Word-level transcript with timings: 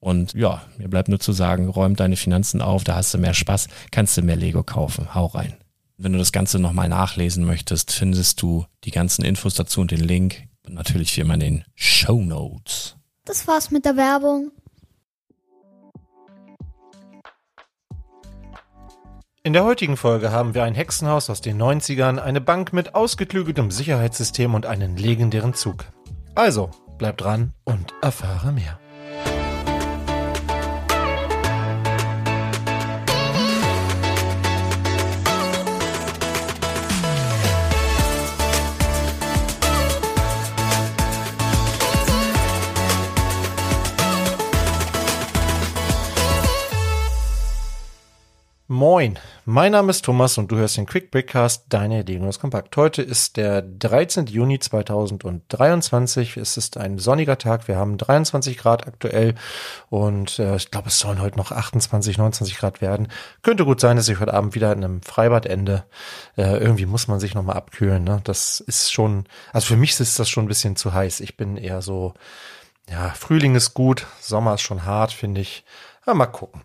Und 0.00 0.34
ja, 0.34 0.62
mir 0.76 0.88
bleibt 0.88 1.08
nur 1.08 1.18
zu 1.18 1.32
sagen, 1.32 1.68
räum 1.68 1.96
deine 1.96 2.16
Finanzen 2.16 2.62
auf, 2.62 2.84
da 2.84 2.94
hast 2.94 3.12
du 3.14 3.18
mehr 3.18 3.34
Spaß, 3.34 3.68
kannst 3.90 4.16
du 4.16 4.22
mehr 4.22 4.36
Lego 4.36 4.62
kaufen. 4.62 5.14
Hau 5.14 5.26
rein. 5.26 5.56
Wenn 5.96 6.12
du 6.12 6.18
das 6.18 6.30
Ganze 6.30 6.60
nochmal 6.60 6.88
nachlesen 6.88 7.44
möchtest, 7.44 7.90
findest 7.90 8.40
du 8.40 8.66
die 8.84 8.92
ganzen 8.92 9.24
Infos 9.24 9.54
dazu 9.54 9.80
und 9.80 9.90
den 9.90 10.00
Link. 10.00 10.44
Und 10.64 10.74
natürlich 10.74 11.16
wie 11.16 11.22
immer 11.22 11.34
in 11.34 11.40
den 11.40 11.64
Show 11.74 12.20
Notes. 12.20 12.96
Das 13.24 13.48
war's 13.48 13.70
mit 13.70 13.84
der 13.84 13.96
Werbung. 13.96 14.52
In 19.42 19.54
der 19.54 19.64
heutigen 19.64 19.96
Folge 19.96 20.30
haben 20.30 20.54
wir 20.54 20.64
ein 20.64 20.74
Hexenhaus 20.74 21.30
aus 21.30 21.40
den 21.40 21.60
90ern, 21.60 22.18
eine 22.18 22.40
Bank 22.40 22.72
mit 22.72 22.94
ausgeklügeltem 22.94 23.70
Sicherheitssystem 23.70 24.54
und 24.54 24.66
einen 24.66 24.96
legendären 24.96 25.54
Zug. 25.54 25.86
Also, 26.34 26.70
bleib 26.98 27.16
dran 27.16 27.54
und 27.64 27.94
erfahre 28.02 28.52
mehr. 28.52 28.77
Moin, 48.78 49.18
mein 49.44 49.72
Name 49.72 49.90
ist 49.90 50.04
Thomas 50.04 50.38
und 50.38 50.52
du 50.52 50.56
hörst 50.56 50.76
den 50.76 50.86
Quick 50.86 51.10
Breakcast, 51.10 51.64
deine 51.68 52.04
Diagnos 52.04 52.38
Kompakt. 52.38 52.76
Heute 52.76 53.02
ist 53.02 53.36
der 53.36 53.60
13. 53.60 54.26
Juni 54.26 54.60
2023. 54.60 56.36
Es 56.36 56.56
ist 56.56 56.76
ein 56.76 56.96
sonniger 56.98 57.38
Tag. 57.38 57.66
Wir 57.66 57.74
haben 57.74 57.98
23 57.98 58.56
Grad 58.56 58.86
aktuell 58.86 59.34
und 59.90 60.38
äh, 60.38 60.54
ich 60.54 60.70
glaube, 60.70 60.90
es 60.90 61.00
sollen 61.00 61.20
heute 61.20 61.38
noch 61.38 61.50
28, 61.50 62.18
29 62.18 62.56
Grad 62.56 62.80
werden. 62.80 63.08
Könnte 63.42 63.64
gut 63.64 63.80
sein, 63.80 63.96
dass 63.96 64.08
ich 64.08 64.20
heute 64.20 64.32
Abend 64.32 64.54
wieder 64.54 64.72
in 64.72 64.84
einem 64.84 65.02
Freibad 65.02 65.44
ende. 65.44 65.82
Äh, 66.36 66.58
irgendwie 66.58 66.86
muss 66.86 67.08
man 67.08 67.18
sich 67.18 67.34
nochmal 67.34 67.56
abkühlen. 67.56 68.04
Ne? 68.04 68.20
Das 68.22 68.60
ist 68.60 68.92
schon, 68.92 69.24
also 69.52 69.66
für 69.66 69.76
mich 69.76 69.98
ist 69.98 70.20
das 70.20 70.28
schon 70.28 70.44
ein 70.44 70.48
bisschen 70.48 70.76
zu 70.76 70.94
heiß. 70.94 71.18
Ich 71.18 71.36
bin 71.36 71.56
eher 71.56 71.82
so, 71.82 72.14
ja, 72.88 73.10
Frühling 73.10 73.56
ist 73.56 73.74
gut, 73.74 74.06
Sommer 74.20 74.54
ist 74.54 74.62
schon 74.62 74.84
hart, 74.84 75.12
finde 75.12 75.40
ich. 75.40 75.64
Ja, 76.06 76.14
mal 76.14 76.26
gucken. 76.26 76.62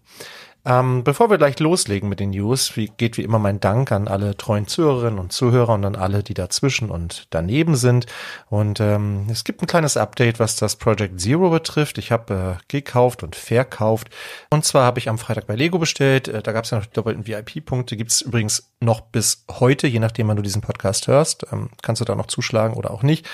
Ähm, 0.65 1.03
bevor 1.03 1.29
wir 1.29 1.37
gleich 1.37 1.59
loslegen 1.59 2.07
mit 2.07 2.21
den 2.21 2.29
News, 2.29 2.77
wie, 2.77 2.87
geht 2.87 3.17
wie 3.17 3.23
immer 3.23 3.37
mein 3.37 3.59
Dank 3.59 3.91
an 3.91 4.07
alle 4.07 4.37
treuen 4.37 4.65
Zuhörerinnen 4.65 5.19
und 5.19 5.33
Zuhörer 5.33 5.73
und 5.73 5.83
an 5.83 5.97
alle, 5.97 6.23
die 6.23 6.33
dazwischen 6.33 6.89
und 6.89 7.27
daneben 7.31 7.75
sind. 7.75 8.05
Und 8.49 8.79
ähm, 8.79 9.27
es 9.29 9.43
gibt 9.43 9.61
ein 9.61 9.67
kleines 9.67 9.97
Update, 9.97 10.39
was 10.39 10.55
das 10.55 10.77
Project 10.77 11.19
Zero 11.19 11.49
betrifft. 11.49 11.97
Ich 11.97 12.13
habe 12.13 12.57
äh, 12.59 12.63
gekauft 12.69 13.23
und 13.23 13.35
verkauft. 13.35 14.09
Und 14.51 14.63
zwar 14.63 14.85
habe 14.85 14.99
ich 14.99 15.09
am 15.09 15.17
Freitag 15.17 15.47
bei 15.47 15.55
Lego 15.55 15.79
bestellt. 15.79 16.29
Äh, 16.29 16.41
da 16.41 16.53
gab 16.53 16.63
es 16.63 16.71
ja 16.71 16.77
noch 16.77 16.85
die 16.85 16.93
doppelten 16.93 17.27
VIP-Punkte. 17.27 17.97
Gibt 17.97 18.11
es 18.11 18.21
übrigens 18.21 18.72
noch 18.83 19.01
bis 19.01 19.45
heute, 19.49 19.87
je 19.87 19.99
nachdem, 19.99 20.27
wann 20.27 20.37
du 20.37 20.43
diesen 20.43 20.61
Podcast 20.61 21.07
hörst. 21.07 21.45
Ähm, 21.51 21.69
kannst 21.81 22.01
du 22.01 22.05
da 22.05 22.15
noch 22.15 22.27
zuschlagen 22.27 22.75
oder 22.75 22.91
auch 22.91 23.03
nicht. 23.03 23.25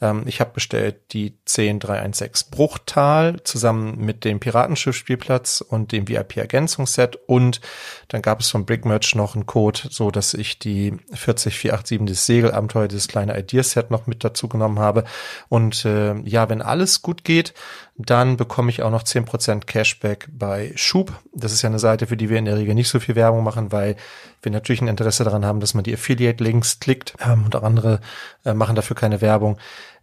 Ähm, 0.00 0.22
ich 0.26 0.40
habe 0.40 0.50
bestellt 0.54 1.12
die 1.12 1.34
10316 1.44 2.50
Bruchtal 2.50 3.42
zusammen 3.42 3.98
mit 3.98 4.24
dem 4.24 4.40
Piratenschiff-Spielplatz 4.40 5.60
und 5.60 5.92
dem 5.92 6.08
VIP-Ergänzung 6.08 6.58
Ergänzungsset 6.58 7.18
und 7.26 7.60
dann 8.08 8.22
gab 8.22 8.40
es 8.40 8.50
von 8.50 8.66
Brickmerch 8.66 9.14
noch 9.14 9.34
einen 9.34 9.46
Code, 9.46 9.80
so 9.90 10.10
dass 10.10 10.34
ich 10.34 10.58
die 10.58 10.92
40487 11.12 12.00
das 12.06 12.26
Segelabenteuer, 12.26 12.88
dieses 12.88 13.08
kleine 13.08 13.38
Ideaset 13.38 13.90
noch 13.90 14.06
mit 14.06 14.24
dazu 14.24 14.48
genommen 14.48 14.78
habe. 14.78 15.04
Und 15.48 15.84
äh, 15.84 16.18
ja, 16.20 16.48
wenn 16.48 16.62
alles 16.62 17.02
gut 17.02 17.24
geht, 17.24 17.54
dann 17.98 18.36
bekomme 18.36 18.70
ich 18.70 18.82
auch 18.82 18.92
noch 18.92 19.02
10% 19.02 19.66
Cashback 19.66 20.28
bei 20.30 20.72
Schub. 20.76 21.12
Das 21.34 21.52
ist 21.52 21.62
ja 21.62 21.68
eine 21.68 21.80
Seite, 21.80 22.06
für 22.06 22.16
die 22.16 22.30
wir 22.30 22.38
in 22.38 22.44
der 22.44 22.56
Regel 22.56 22.74
nicht 22.74 22.88
so 22.88 23.00
viel 23.00 23.16
Werbung 23.16 23.42
machen, 23.42 23.72
weil 23.72 23.96
wir 24.40 24.52
natürlich 24.52 24.80
ein 24.80 24.88
Interesse 24.88 25.24
daran 25.24 25.44
haben, 25.44 25.58
dass 25.58 25.74
man 25.74 25.82
die 25.82 25.94
Affiliate-Links 25.94 26.78
klickt 26.78 27.14
ähm, 27.20 27.44
und 27.44 27.56
auch 27.56 27.64
andere 27.64 28.00
äh, 28.44 28.54
machen 28.54 28.76
dafür 28.76 28.94
keine 28.94 29.20
Werbung. 29.20 29.58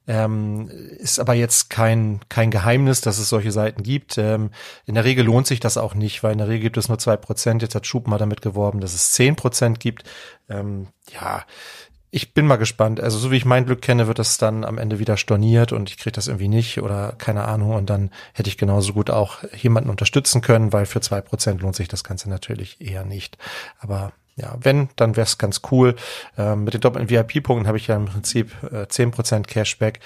Ähm, 0.07 0.69
ist 0.69 1.19
aber 1.19 1.33
jetzt 1.33 1.69
kein, 1.69 2.19
kein 2.29 2.51
Geheimnis, 2.51 3.01
dass 3.01 3.17
es 3.17 3.29
solche 3.29 3.53
Seiten 3.53 3.81
gibt. 3.81 4.17
Ähm, 4.17 4.51
in 4.85 4.95
der 4.95 5.05
Regel 5.05 5.25
lohnt 5.25 5.47
sich 5.47 5.61
das 5.61 5.77
auch 5.77 5.95
nicht, 5.95 6.21
weil 6.21 6.33
in 6.33 6.37
der 6.37 6.49
Regel 6.49 6.63
gibt 6.63 6.77
es 6.77 6.89
nur 6.89 6.99
zwei 6.99 7.15
Prozent. 7.15 7.61
Jetzt 7.61 7.75
hat 7.75 7.87
Schub 7.87 8.07
mal 8.07 8.19
damit 8.19 8.41
geworben, 8.41 8.81
dass 8.81 8.93
es 8.93 9.13
zehn 9.13 9.37
Prozent 9.37 9.79
gibt. 9.79 10.03
Ähm, 10.49 10.89
ja, 11.11 11.43
ich 12.15 12.33
bin 12.33 12.47
mal 12.47 12.55
gespannt. 12.55 13.01
Also 13.01 13.17
so 13.17 13.29
wie 13.29 13.35
ich 13.35 13.43
mein 13.43 13.65
Glück 13.65 13.81
kenne, 13.81 14.07
wird 14.07 14.19
das 14.19 14.37
dann 14.37 14.63
am 14.63 14.77
Ende 14.77 14.99
wieder 14.99 15.17
storniert 15.17 15.73
und 15.73 15.89
ich 15.89 15.97
kriege 15.97 16.13
das 16.13 16.27
irgendwie 16.27 16.47
nicht 16.47 16.81
oder 16.81 17.13
keine 17.17 17.43
Ahnung. 17.43 17.75
Und 17.75 17.89
dann 17.89 18.09
hätte 18.31 18.47
ich 18.47 18.57
genauso 18.57 18.93
gut 18.93 19.09
auch 19.09 19.39
jemanden 19.53 19.89
unterstützen 19.89 20.39
können, 20.39 20.71
weil 20.71 20.85
für 20.85 21.01
zwei 21.01 21.19
Prozent 21.19 21.61
lohnt 21.61 21.75
sich 21.75 21.89
das 21.89 22.05
Ganze 22.05 22.29
natürlich 22.29 22.79
eher 22.79 23.03
nicht. 23.03 23.37
Aber 23.79 24.13
ja, 24.37 24.55
wenn, 24.61 24.87
dann 24.95 25.17
wäre 25.17 25.25
es 25.25 25.37
ganz 25.37 25.59
cool. 25.71 25.97
Ähm, 26.37 26.63
mit 26.63 26.73
den 26.73 26.79
doppelten 26.79 27.09
VIP-Punkten 27.09 27.67
habe 27.67 27.77
ich 27.77 27.87
ja 27.87 27.97
im 27.97 28.05
Prinzip 28.05 28.53
äh, 28.63 28.83
10% 28.83 29.43
Cashback. 29.43 29.99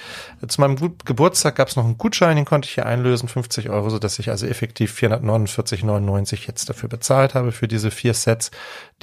Zu 0.48 0.62
meinem 0.62 0.78
Ge 0.78 0.90
Geburtstag 1.06 1.58
gab 1.58 1.68
es 1.68 1.76
noch 1.76 1.86
einen 1.86 2.00
Gutschein, 2.00 2.38
den 2.38 2.46
konnte 2.46 2.68
ich 2.68 2.74
hier 2.74 2.88
einlösen, 2.88 3.30
50 3.30 3.70
Euro, 3.70 3.92
so 3.92 4.00
dass 4.00 4.18
ich 4.18 4.32
also 4.32 4.48
effektiv 4.48 4.98
449,99 5.00 6.48
jetzt 6.48 6.70
dafür 6.70 6.90
bezahlt 6.90 7.36
habe, 7.36 7.52
für 7.52 7.68
diese 7.68 7.92
vier 7.92 8.16
Sets, 8.16 8.50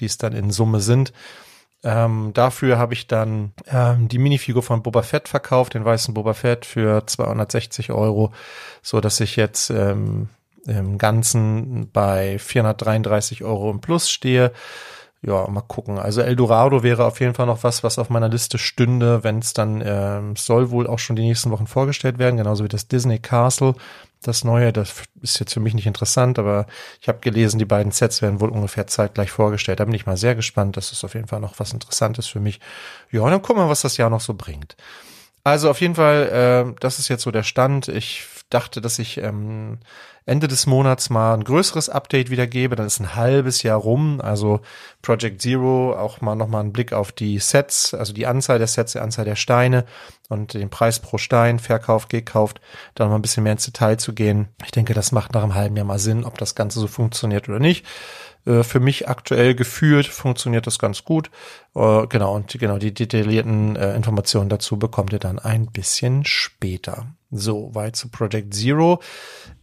die 0.00 0.06
es 0.06 0.18
dann 0.18 0.32
in 0.32 0.50
Summe 0.50 0.80
sind. 0.80 1.12
Ähm, 1.82 2.32
dafür 2.34 2.78
habe 2.78 2.94
ich 2.94 3.06
dann 3.06 3.52
ähm, 3.68 4.08
die 4.08 4.18
Minifigur 4.18 4.62
von 4.62 4.82
Boba 4.82 5.02
Fett 5.02 5.28
verkauft, 5.28 5.74
den 5.74 5.84
weißen 5.84 6.14
Boba 6.14 6.34
Fett 6.34 6.64
für 6.64 7.06
260 7.06 7.92
Euro, 7.92 8.32
so 8.82 9.00
dass 9.00 9.20
ich 9.20 9.36
jetzt 9.36 9.70
ähm, 9.70 10.28
im 10.66 10.98
Ganzen 10.98 11.90
bei 11.92 12.38
433 12.38 13.44
Euro 13.44 13.70
im 13.70 13.80
Plus 13.80 14.10
stehe 14.10 14.52
ja, 15.26 15.48
mal 15.48 15.60
gucken. 15.60 15.98
Also 15.98 16.20
Eldorado 16.20 16.84
wäre 16.84 17.04
auf 17.04 17.18
jeden 17.18 17.34
Fall 17.34 17.46
noch 17.46 17.64
was, 17.64 17.82
was 17.82 17.98
auf 17.98 18.10
meiner 18.10 18.28
Liste 18.28 18.58
stünde, 18.58 19.24
wenn 19.24 19.40
es 19.40 19.54
dann 19.54 19.82
ähm, 19.84 20.36
soll 20.36 20.70
wohl 20.70 20.86
auch 20.86 21.00
schon 21.00 21.16
die 21.16 21.26
nächsten 21.26 21.50
Wochen 21.50 21.66
vorgestellt 21.66 22.20
werden, 22.20 22.36
genauso 22.36 22.62
wie 22.62 22.68
das 22.68 22.86
Disney 22.86 23.18
Castle. 23.18 23.74
Das 24.22 24.44
neue, 24.44 24.72
das 24.72 25.02
ist 25.22 25.40
jetzt 25.40 25.52
für 25.52 25.58
mich 25.60 25.74
nicht 25.74 25.86
interessant, 25.86 26.38
aber 26.38 26.66
ich 27.00 27.08
habe 27.08 27.18
gelesen, 27.18 27.58
die 27.58 27.64
beiden 27.64 27.90
Sets 27.90 28.22
werden 28.22 28.40
wohl 28.40 28.50
ungefähr 28.50 28.86
zeitgleich 28.86 29.32
vorgestellt. 29.32 29.80
Da 29.80 29.84
bin 29.84 29.94
ich 29.94 30.06
mal 30.06 30.16
sehr 30.16 30.36
gespannt. 30.36 30.76
Das 30.76 30.92
ist 30.92 31.02
auf 31.02 31.14
jeden 31.14 31.26
Fall 31.26 31.40
noch 31.40 31.58
was 31.58 31.72
Interessantes 31.72 32.28
für 32.28 32.40
mich. 32.40 32.60
Ja, 33.10 33.22
und 33.22 33.32
dann 33.32 33.42
gucken 33.42 33.64
wir, 33.64 33.68
was 33.68 33.82
das 33.82 33.96
Jahr 33.96 34.10
noch 34.10 34.20
so 34.20 34.34
bringt. 34.34 34.76
Also 35.46 35.70
auf 35.70 35.80
jeden 35.80 35.94
Fall, 35.94 36.74
äh, 36.74 36.74
das 36.80 36.98
ist 36.98 37.06
jetzt 37.06 37.22
so 37.22 37.30
der 37.30 37.44
Stand. 37.44 37.86
Ich 37.86 38.24
dachte, 38.50 38.80
dass 38.80 38.98
ich 38.98 39.18
ähm, 39.18 39.78
Ende 40.24 40.48
des 40.48 40.66
Monats 40.66 41.08
mal 41.08 41.34
ein 41.34 41.44
größeres 41.44 41.88
Update 41.88 42.30
wieder 42.30 42.48
gebe. 42.48 42.74
Dann 42.74 42.88
ist 42.88 42.98
ein 42.98 43.14
halbes 43.14 43.62
Jahr 43.62 43.78
rum. 43.78 44.20
Also 44.20 44.58
Project 45.02 45.40
Zero, 45.40 45.96
auch 45.96 46.20
mal 46.20 46.34
nochmal 46.34 46.62
einen 46.62 46.72
Blick 46.72 46.92
auf 46.92 47.12
die 47.12 47.38
Sets, 47.38 47.94
also 47.94 48.12
die 48.12 48.26
Anzahl 48.26 48.58
der 48.58 48.66
Sets, 48.66 48.94
die 48.94 48.98
Anzahl 48.98 49.24
der 49.24 49.36
Steine 49.36 49.84
und 50.28 50.54
den 50.54 50.68
Preis 50.68 50.98
pro 50.98 51.16
Stein, 51.16 51.60
Verkauf, 51.60 52.08
gekauft, 52.08 52.60
da 52.96 53.04
noch 53.04 53.10
mal 53.10 53.18
ein 53.18 53.22
bisschen 53.22 53.44
mehr 53.44 53.52
ins 53.52 53.66
Detail 53.66 53.98
zu 53.98 54.14
gehen. 54.14 54.48
Ich 54.64 54.72
denke, 54.72 54.94
das 54.94 55.12
macht 55.12 55.32
nach 55.32 55.44
einem 55.44 55.54
halben 55.54 55.76
Jahr 55.76 55.86
mal 55.86 56.00
Sinn, 56.00 56.24
ob 56.24 56.38
das 56.38 56.56
Ganze 56.56 56.80
so 56.80 56.88
funktioniert 56.88 57.48
oder 57.48 57.60
nicht. 57.60 57.86
Äh, 58.46 58.62
für 58.62 58.80
mich 58.80 59.08
aktuell 59.08 59.54
gefühlt 59.54 60.06
funktioniert 60.06 60.66
das 60.66 60.78
ganz 60.78 61.04
gut. 61.04 61.30
Äh, 61.74 62.06
genau, 62.06 62.34
und 62.34 62.58
genau 62.58 62.78
die 62.78 62.94
detaillierten 62.94 63.76
äh, 63.76 63.94
Informationen 63.94 64.48
dazu 64.48 64.78
bekommt 64.78 65.12
ihr 65.12 65.18
dann 65.18 65.38
ein 65.38 65.66
bisschen 65.66 66.24
später. 66.24 67.06
So, 67.32 67.74
weit 67.74 67.96
zu 67.96 68.08
Project 68.08 68.54
Zero. 68.54 69.00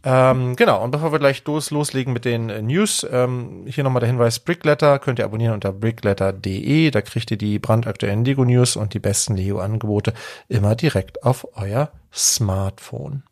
Ähm, 0.04 0.54
genau, 0.54 0.84
und 0.84 0.90
bevor 0.90 1.12
wir 1.12 1.18
gleich 1.18 1.42
los, 1.46 1.70
loslegen 1.70 2.12
mit 2.12 2.26
den 2.26 2.46
News, 2.66 3.06
ähm, 3.10 3.64
hier 3.66 3.84
nochmal 3.84 4.00
der 4.00 4.10
Hinweis, 4.10 4.38
Brickletter 4.38 4.98
könnt 4.98 5.18
ihr 5.18 5.24
abonnieren 5.24 5.54
unter 5.54 5.72
brickletter.de. 5.72 6.90
Da 6.90 7.00
kriegt 7.00 7.30
ihr 7.30 7.38
die 7.38 7.58
brandaktuellen 7.58 8.24
Lego-News 8.24 8.76
und 8.76 8.92
die 8.92 8.98
besten 8.98 9.36
Lego-Angebote 9.36 10.12
immer 10.48 10.74
direkt 10.74 11.24
auf 11.24 11.48
euer 11.56 11.90
Smartphone. 12.12 13.22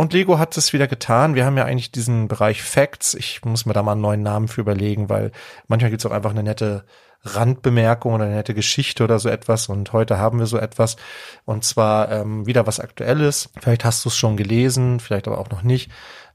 Und 0.00 0.12
Lego 0.12 0.38
hat 0.38 0.56
es 0.56 0.72
wieder 0.72 0.86
getan. 0.86 1.34
Wir 1.34 1.44
haben 1.44 1.56
ja 1.56 1.64
eigentlich 1.64 1.90
diesen 1.90 2.28
Bereich 2.28 2.62
Facts. 2.62 3.14
Ich 3.14 3.44
muss 3.44 3.66
mir 3.66 3.72
da 3.72 3.82
mal 3.82 3.92
einen 3.92 4.00
neuen 4.00 4.22
Namen 4.22 4.46
für 4.46 4.60
überlegen, 4.60 5.08
weil 5.08 5.32
manchmal 5.66 5.90
gibt 5.90 6.02
es 6.02 6.06
auch 6.06 6.14
einfach 6.14 6.30
eine 6.30 6.44
nette 6.44 6.84
Randbemerkung 7.24 8.14
oder 8.14 8.26
eine 8.26 8.36
nette 8.36 8.54
Geschichte 8.54 9.02
oder 9.02 9.18
so 9.18 9.28
etwas. 9.28 9.68
Und 9.68 9.92
heute 9.92 10.18
haben 10.18 10.38
wir 10.38 10.46
so 10.46 10.56
etwas. 10.56 10.94
Und 11.44 11.64
zwar 11.64 12.12
ähm, 12.12 12.46
wieder 12.46 12.64
was 12.64 12.78
Aktuelles. 12.78 13.50
Vielleicht 13.60 13.84
hast 13.84 14.04
du 14.04 14.08
es 14.08 14.16
schon 14.16 14.36
gelesen, 14.36 15.00
vielleicht 15.00 15.26
aber 15.26 15.38
auch 15.38 15.50
noch 15.50 15.62
nicht. 15.64 15.90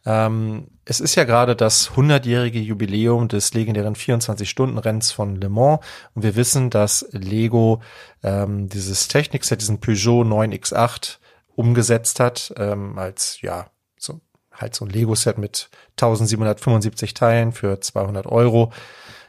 Ähm, 0.06 0.68
es 0.84 1.00
ist 1.00 1.16
ja 1.16 1.24
gerade 1.24 1.56
das 1.56 1.92
100-jährige 1.92 2.60
Jubiläum 2.60 3.30
des 3.30 3.54
legendären 3.54 3.96
24-Stunden-Renns 3.96 5.14
von 5.14 5.38
Le 5.38 5.48
Mans. 5.48 5.80
Und 6.16 6.24
wir 6.24 6.36
wissen, 6.36 6.70
dass 6.70 7.08
Lego 7.12 7.82
ähm, 8.24 8.68
dieses 8.68 9.08
Technikset, 9.08 9.62
diesen 9.62 9.80
Peugeot 9.80 10.24
9X8 10.24 11.20
umgesetzt 11.56 12.20
hat, 12.20 12.54
ähm, 12.58 12.98
als 12.98 13.42
ja, 13.42 13.68
so 13.98 14.22
halt 14.52 14.76
so 14.76 14.86
ein 14.86 14.92
Lego-Set 14.92 15.38
mit 15.38 15.70
1775 15.92 17.14
Teilen 17.14 17.52
für 17.52 17.80
200 17.80 18.26
Euro. 18.28 18.72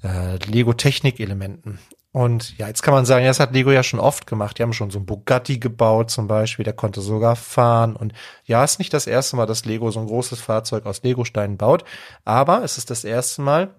äh, 0.03 0.37
Lego-Technik-Elementen. 0.37 1.79
Und 2.11 2.57
ja, 2.57 2.67
jetzt 2.67 2.81
kann 2.81 2.95
man 2.95 3.05
sagen, 3.05 3.23
ja, 3.23 3.29
das 3.29 3.39
hat 3.39 3.53
Lego 3.53 3.71
ja 3.71 3.83
schon 3.83 3.99
oft 3.99 4.25
gemacht. 4.25 4.57
Die 4.57 4.63
haben 4.63 4.73
schon 4.73 4.89
so 4.89 4.97
ein 4.97 5.05
Bugatti 5.05 5.59
gebaut 5.59 6.09
zum 6.09 6.27
Beispiel, 6.27 6.65
der 6.65 6.73
konnte 6.73 7.01
sogar 7.01 7.35
fahren. 7.35 7.95
Und 7.95 8.13
ja, 8.45 8.63
ist 8.63 8.79
nicht 8.79 8.93
das 8.93 9.05
erste 9.05 9.35
Mal, 9.35 9.45
dass 9.45 9.65
Lego 9.65 9.91
so 9.91 9.99
ein 9.99 10.07
großes 10.07 10.41
Fahrzeug 10.41 10.87
aus 10.87 11.03
Legosteinen 11.03 11.57
baut, 11.57 11.83
aber 12.25 12.63
es 12.63 12.79
ist 12.79 12.89
das 12.89 13.03
erste 13.03 13.43
Mal, 13.43 13.75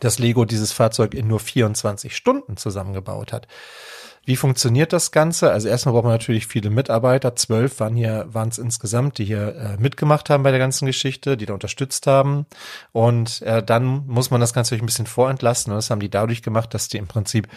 dass 0.00 0.18
Lego 0.18 0.44
dieses 0.44 0.72
Fahrzeug 0.72 1.14
in 1.14 1.26
nur 1.26 1.40
24 1.40 2.14
Stunden 2.14 2.58
zusammengebaut 2.58 3.32
hat. 3.32 3.48
Wie 4.28 4.36
funktioniert 4.36 4.92
das 4.92 5.10
Ganze? 5.10 5.50
Also 5.52 5.68
erstmal 5.68 5.94
braucht 5.94 6.04
man 6.04 6.12
natürlich 6.12 6.46
viele 6.46 6.68
Mitarbeiter. 6.68 7.34
Zwölf 7.34 7.80
waren 7.80 7.94
hier, 7.94 8.26
waren 8.28 8.50
es 8.50 8.58
insgesamt, 8.58 9.16
die 9.16 9.24
hier 9.24 9.56
äh, 9.56 9.76
mitgemacht 9.78 10.28
haben 10.28 10.42
bei 10.42 10.50
der 10.50 10.60
ganzen 10.60 10.84
Geschichte, 10.84 11.38
die 11.38 11.46
da 11.46 11.54
unterstützt 11.54 12.06
haben. 12.06 12.44
Und 12.92 13.40
äh, 13.40 13.62
dann 13.62 14.06
muss 14.06 14.30
man 14.30 14.42
das 14.42 14.52
Ganze 14.52 14.74
ein 14.74 14.84
bisschen 14.84 15.06
vorentlasten. 15.06 15.72
Und 15.72 15.78
das 15.78 15.88
haben 15.88 16.00
die 16.00 16.10
dadurch 16.10 16.42
gemacht, 16.42 16.74
dass 16.74 16.88
die 16.88 16.98
im 16.98 17.06
Prinzip 17.06 17.48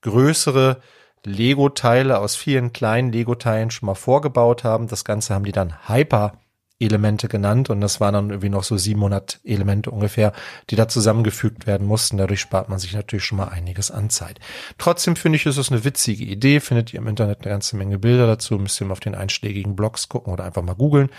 größere 0.00 0.80
Lego-Teile 1.26 2.18
aus 2.18 2.36
vielen 2.36 2.72
kleinen 2.72 3.12
Lego-Teilen 3.12 3.70
schon 3.70 3.84
mal 3.88 3.94
vorgebaut 3.94 4.64
haben. 4.64 4.88
Das 4.88 5.04
Ganze 5.04 5.34
haben 5.34 5.44
die 5.44 5.52
dann 5.52 5.74
Hyper 5.88 6.32
Elemente 6.80 7.28
genannt 7.28 7.70
und 7.70 7.80
das 7.80 8.00
waren 8.00 8.14
dann 8.14 8.30
irgendwie 8.30 8.48
noch 8.48 8.64
so 8.64 8.76
700 8.76 9.40
Elemente 9.44 9.90
ungefähr, 9.90 10.32
die 10.70 10.76
da 10.76 10.88
zusammengefügt 10.88 11.66
werden 11.66 11.86
mussten. 11.86 12.16
Dadurch 12.16 12.40
spart 12.40 12.68
man 12.68 12.78
sich 12.78 12.92
natürlich 12.92 13.24
schon 13.24 13.38
mal 13.38 13.48
einiges 13.48 13.90
an 13.90 14.10
Zeit. 14.10 14.40
Trotzdem 14.76 15.14
finde 15.14 15.36
ich, 15.36 15.46
ist 15.46 15.56
es 15.56 15.70
eine 15.70 15.84
witzige 15.84 16.24
Idee. 16.24 16.60
Findet 16.60 16.92
ihr 16.92 16.98
im 16.98 17.06
Internet 17.06 17.42
eine 17.42 17.50
ganze 17.50 17.76
Menge 17.76 17.98
Bilder 17.98 18.26
dazu. 18.26 18.58
Müsst 18.58 18.80
ihr 18.80 18.86
mal 18.86 18.92
auf 18.92 19.00
den 19.00 19.14
einschlägigen 19.14 19.76
Blogs 19.76 20.08
gucken 20.08 20.32
oder 20.32 20.44
einfach 20.44 20.62
mal 20.62 20.74
googeln. 20.74 21.10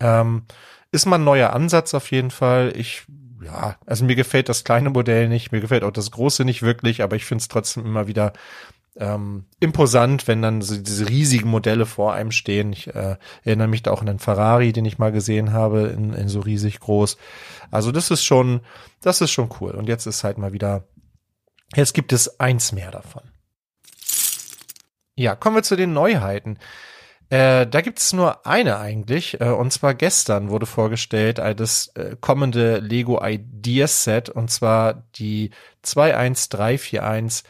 Ähm, 0.00 0.42
ist 0.90 1.06
mal 1.06 1.16
ein 1.16 1.24
neuer 1.24 1.52
Ansatz 1.52 1.94
auf 1.94 2.10
jeden 2.10 2.30
Fall. 2.30 2.72
Ich 2.74 3.06
ja, 3.44 3.76
also 3.86 4.04
mir 4.04 4.16
gefällt 4.16 4.48
das 4.48 4.64
kleine 4.64 4.90
Modell 4.90 5.28
nicht, 5.28 5.52
mir 5.52 5.60
gefällt 5.60 5.84
auch 5.84 5.92
das 5.92 6.10
große 6.10 6.44
nicht 6.44 6.62
wirklich, 6.62 7.02
aber 7.02 7.14
ich 7.14 7.24
finde 7.24 7.42
es 7.42 7.48
trotzdem 7.48 7.86
immer 7.86 8.08
wieder 8.08 8.32
ähm, 8.98 9.46
imposant, 9.60 10.26
wenn 10.26 10.42
dann 10.42 10.60
so 10.60 10.76
diese 10.76 11.08
riesigen 11.08 11.48
Modelle 11.48 11.86
vor 11.86 12.14
einem 12.14 12.32
stehen. 12.32 12.72
Ich 12.72 12.94
äh, 12.94 13.16
erinnere 13.44 13.68
mich 13.68 13.82
da 13.82 13.92
auch 13.92 14.00
an 14.00 14.06
den 14.06 14.18
Ferrari, 14.18 14.72
den 14.72 14.84
ich 14.84 14.98
mal 14.98 15.12
gesehen 15.12 15.52
habe, 15.52 15.82
in, 15.96 16.12
in 16.12 16.28
so 16.28 16.40
riesig 16.40 16.80
groß. 16.80 17.16
Also 17.70 17.92
das 17.92 18.10
ist 18.10 18.24
schon, 18.24 18.60
das 19.00 19.20
ist 19.20 19.30
schon 19.30 19.50
cool. 19.60 19.72
Und 19.72 19.88
jetzt 19.88 20.06
ist 20.06 20.24
halt 20.24 20.38
mal 20.38 20.52
wieder, 20.52 20.84
jetzt 21.74 21.94
gibt 21.94 22.12
es 22.12 22.40
eins 22.40 22.72
mehr 22.72 22.90
davon. 22.90 23.22
Ja, 25.14 25.34
kommen 25.34 25.56
wir 25.56 25.62
zu 25.62 25.76
den 25.76 25.92
Neuheiten. 25.92 26.58
Äh, 27.30 27.66
da 27.66 27.82
gibt 27.82 27.98
es 27.98 28.12
nur 28.14 28.46
eine 28.46 28.78
eigentlich, 28.78 29.38
äh, 29.40 29.50
und 29.50 29.70
zwar 29.70 29.94
gestern 29.94 30.48
wurde 30.48 30.64
vorgestellt 30.64 31.38
äh, 31.38 31.54
das 31.54 31.92
kommende 32.20 32.78
Lego 32.78 33.22
Ideas 33.22 34.04
Set, 34.04 34.30
und 34.30 34.50
zwar 34.50 35.04
die 35.16 35.50
21341 35.82 37.44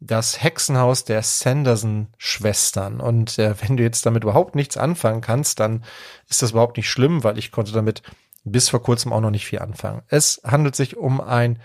das 0.00 0.42
Hexenhaus 0.42 1.04
der 1.04 1.22
Sanderson-Schwestern. 1.22 3.00
Und 3.00 3.38
äh, 3.38 3.54
wenn 3.60 3.76
du 3.76 3.82
jetzt 3.82 4.06
damit 4.06 4.24
überhaupt 4.24 4.54
nichts 4.54 4.76
anfangen 4.76 5.20
kannst, 5.20 5.60
dann 5.60 5.84
ist 6.28 6.42
das 6.42 6.52
überhaupt 6.52 6.78
nicht 6.78 6.88
schlimm, 6.88 7.22
weil 7.22 7.38
ich 7.38 7.52
konnte 7.52 7.72
damit 7.72 8.02
bis 8.42 8.70
vor 8.70 8.82
kurzem 8.82 9.12
auch 9.12 9.20
noch 9.20 9.30
nicht 9.30 9.46
viel 9.46 9.58
anfangen. 9.58 10.02
Es 10.08 10.40
handelt 10.44 10.74
sich 10.74 10.96
um 10.96 11.20
ein 11.20 11.60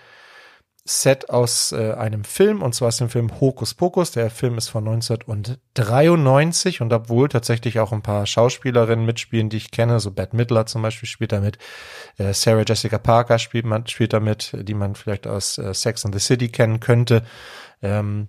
Set 0.87 1.31
aus 1.31 1.71
äh, 1.71 1.93
einem 1.93 2.23
Film, 2.23 2.61
und 2.61 2.75
zwar 2.75 2.89
aus 2.89 2.97
dem 2.97 3.09
Film 3.09 3.39
Hokus 3.41 3.73
Pokus. 3.73 4.11
Der 4.11 4.29
Film 4.29 4.55
ist 4.59 4.69
von 4.69 4.87
1993 4.87 6.79
und 6.81 6.93
obwohl 6.93 7.27
tatsächlich 7.27 7.79
auch 7.79 7.91
ein 7.91 8.03
paar 8.03 8.27
Schauspielerinnen 8.27 9.03
mitspielen, 9.03 9.49
die 9.49 9.57
ich 9.57 9.71
kenne, 9.71 9.99
so 9.99 10.11
Bette 10.11 10.35
Midler 10.35 10.67
zum 10.67 10.83
Beispiel 10.83 11.09
spielt 11.09 11.31
damit, 11.31 11.57
äh, 12.17 12.33
Sarah 12.33 12.65
Jessica 12.67 12.99
Parker 12.99 13.39
spielt, 13.39 13.65
man, 13.65 13.87
spielt 13.87 14.13
damit, 14.13 14.55
die 14.61 14.75
man 14.75 14.93
vielleicht 14.93 15.25
aus 15.25 15.57
äh, 15.57 15.73
Sex 15.73 16.05
and 16.05 16.13
the 16.13 16.19
City 16.19 16.49
kennen 16.49 16.79
könnte, 16.79 17.23
ähm, 17.81 18.27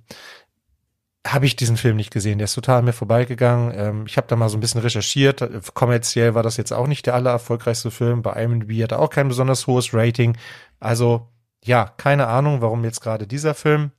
habe 1.26 1.46
ich 1.46 1.56
diesen 1.56 1.76
Film 1.76 1.96
nicht 1.96 2.12
gesehen. 2.12 2.38
Der 2.38 2.44
ist 2.44 2.54
total 2.54 2.78
an 2.78 2.84
mir 2.84 2.92
vorbeigegangen. 2.92 3.72
Ähm, 3.76 4.04
ich 4.06 4.16
habe 4.16 4.28
da 4.28 4.36
mal 4.36 4.48
so 4.48 4.56
ein 4.56 4.60
bisschen 4.60 4.80
recherchiert. 4.80 5.42
Kommerziell 5.74 6.34
war 6.34 6.42
das 6.42 6.56
jetzt 6.56 6.72
auch 6.72 6.86
nicht 6.86 7.06
der 7.06 7.14
allererfolgreichste 7.14 7.90
Film. 7.90 8.22
Bei 8.22 8.42
IMDb 8.42 8.82
hat 8.82 8.92
er 8.92 9.00
auch 9.00 9.10
kein 9.10 9.28
besonders 9.28 9.66
hohes 9.66 9.92
Rating. 9.92 10.36
Also 10.78 11.28
ja, 11.64 11.92
keine 11.96 12.28
Ahnung, 12.28 12.60
warum 12.60 12.84
jetzt 12.84 13.00
gerade 13.00 13.26
dieser 13.26 13.54
Film. 13.54 13.90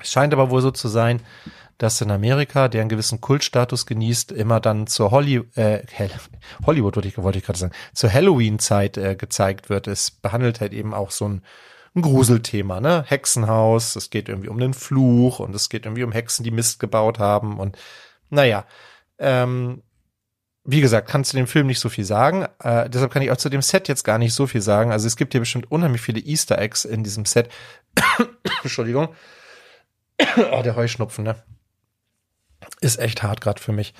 Es 0.00 0.10
scheint 0.10 0.32
aber 0.32 0.50
wohl 0.50 0.60
so 0.60 0.70
zu 0.70 0.88
sein, 0.88 1.20
dass 1.78 2.00
in 2.00 2.10
Amerika, 2.10 2.68
der 2.68 2.82
einen 2.82 2.90
gewissen 2.90 3.20
Kultstatus 3.20 3.86
genießt, 3.86 4.30
immer 4.32 4.60
dann 4.60 4.86
zur 4.86 5.10
Holly, 5.10 5.42
äh, 5.56 5.80
Hollywood 6.66 6.96
wollte 6.96 7.08
ich, 7.08 7.18
wollte 7.18 7.38
ich 7.38 7.44
gerade 7.44 7.58
sagen, 7.58 7.72
zur 7.92 8.12
Halloween-Zeit 8.12 8.98
äh, 8.98 9.16
gezeigt 9.16 9.68
wird. 9.68 9.88
Es 9.88 10.10
behandelt 10.10 10.60
halt 10.60 10.72
eben 10.72 10.94
auch 10.94 11.10
so 11.10 11.28
ein, 11.28 11.42
ein 11.94 12.02
Gruselthema, 12.02 12.80
ne? 12.80 13.04
Hexenhaus, 13.06 13.96
es 13.96 14.10
geht 14.10 14.28
irgendwie 14.28 14.48
um 14.48 14.58
den 14.58 14.74
Fluch 14.74 15.40
und 15.40 15.54
es 15.54 15.68
geht 15.68 15.84
irgendwie 15.84 16.04
um 16.04 16.12
Hexen, 16.12 16.44
die 16.44 16.50
Mist 16.50 16.80
gebaut 16.80 17.18
haben 17.18 17.58
und 17.58 17.76
naja, 18.30 18.64
ähm, 19.18 19.82
wie 20.64 20.80
gesagt, 20.80 21.08
kannst 21.08 21.32
du 21.32 21.36
dem 21.36 21.46
Film 21.46 21.66
nicht 21.66 21.80
so 21.80 21.88
viel 21.88 22.04
sagen. 22.04 22.46
Äh, 22.60 22.88
deshalb 22.88 23.12
kann 23.12 23.22
ich 23.22 23.30
auch 23.30 23.36
zu 23.36 23.48
dem 23.48 23.62
Set 23.62 23.88
jetzt 23.88 24.04
gar 24.04 24.18
nicht 24.18 24.32
so 24.32 24.46
viel 24.46 24.62
sagen. 24.62 24.92
Also 24.92 25.06
es 25.06 25.16
gibt 25.16 25.32
hier 25.32 25.40
bestimmt 25.40 25.70
unheimlich 25.70 26.00
viele 26.00 26.20
Easter 26.20 26.58
Eggs 26.58 26.84
in 26.84 27.02
diesem 27.02 27.24
Set. 27.24 27.50
Entschuldigung. 28.62 29.08
oh, 30.52 30.62
der 30.62 30.76
Heuschnupfen, 30.76 31.24
ne? 31.24 31.34
Ist 32.80 33.00
echt 33.00 33.22
hart 33.24 33.40
gerade 33.40 33.60
für 33.60 33.72
mich. 33.72 33.92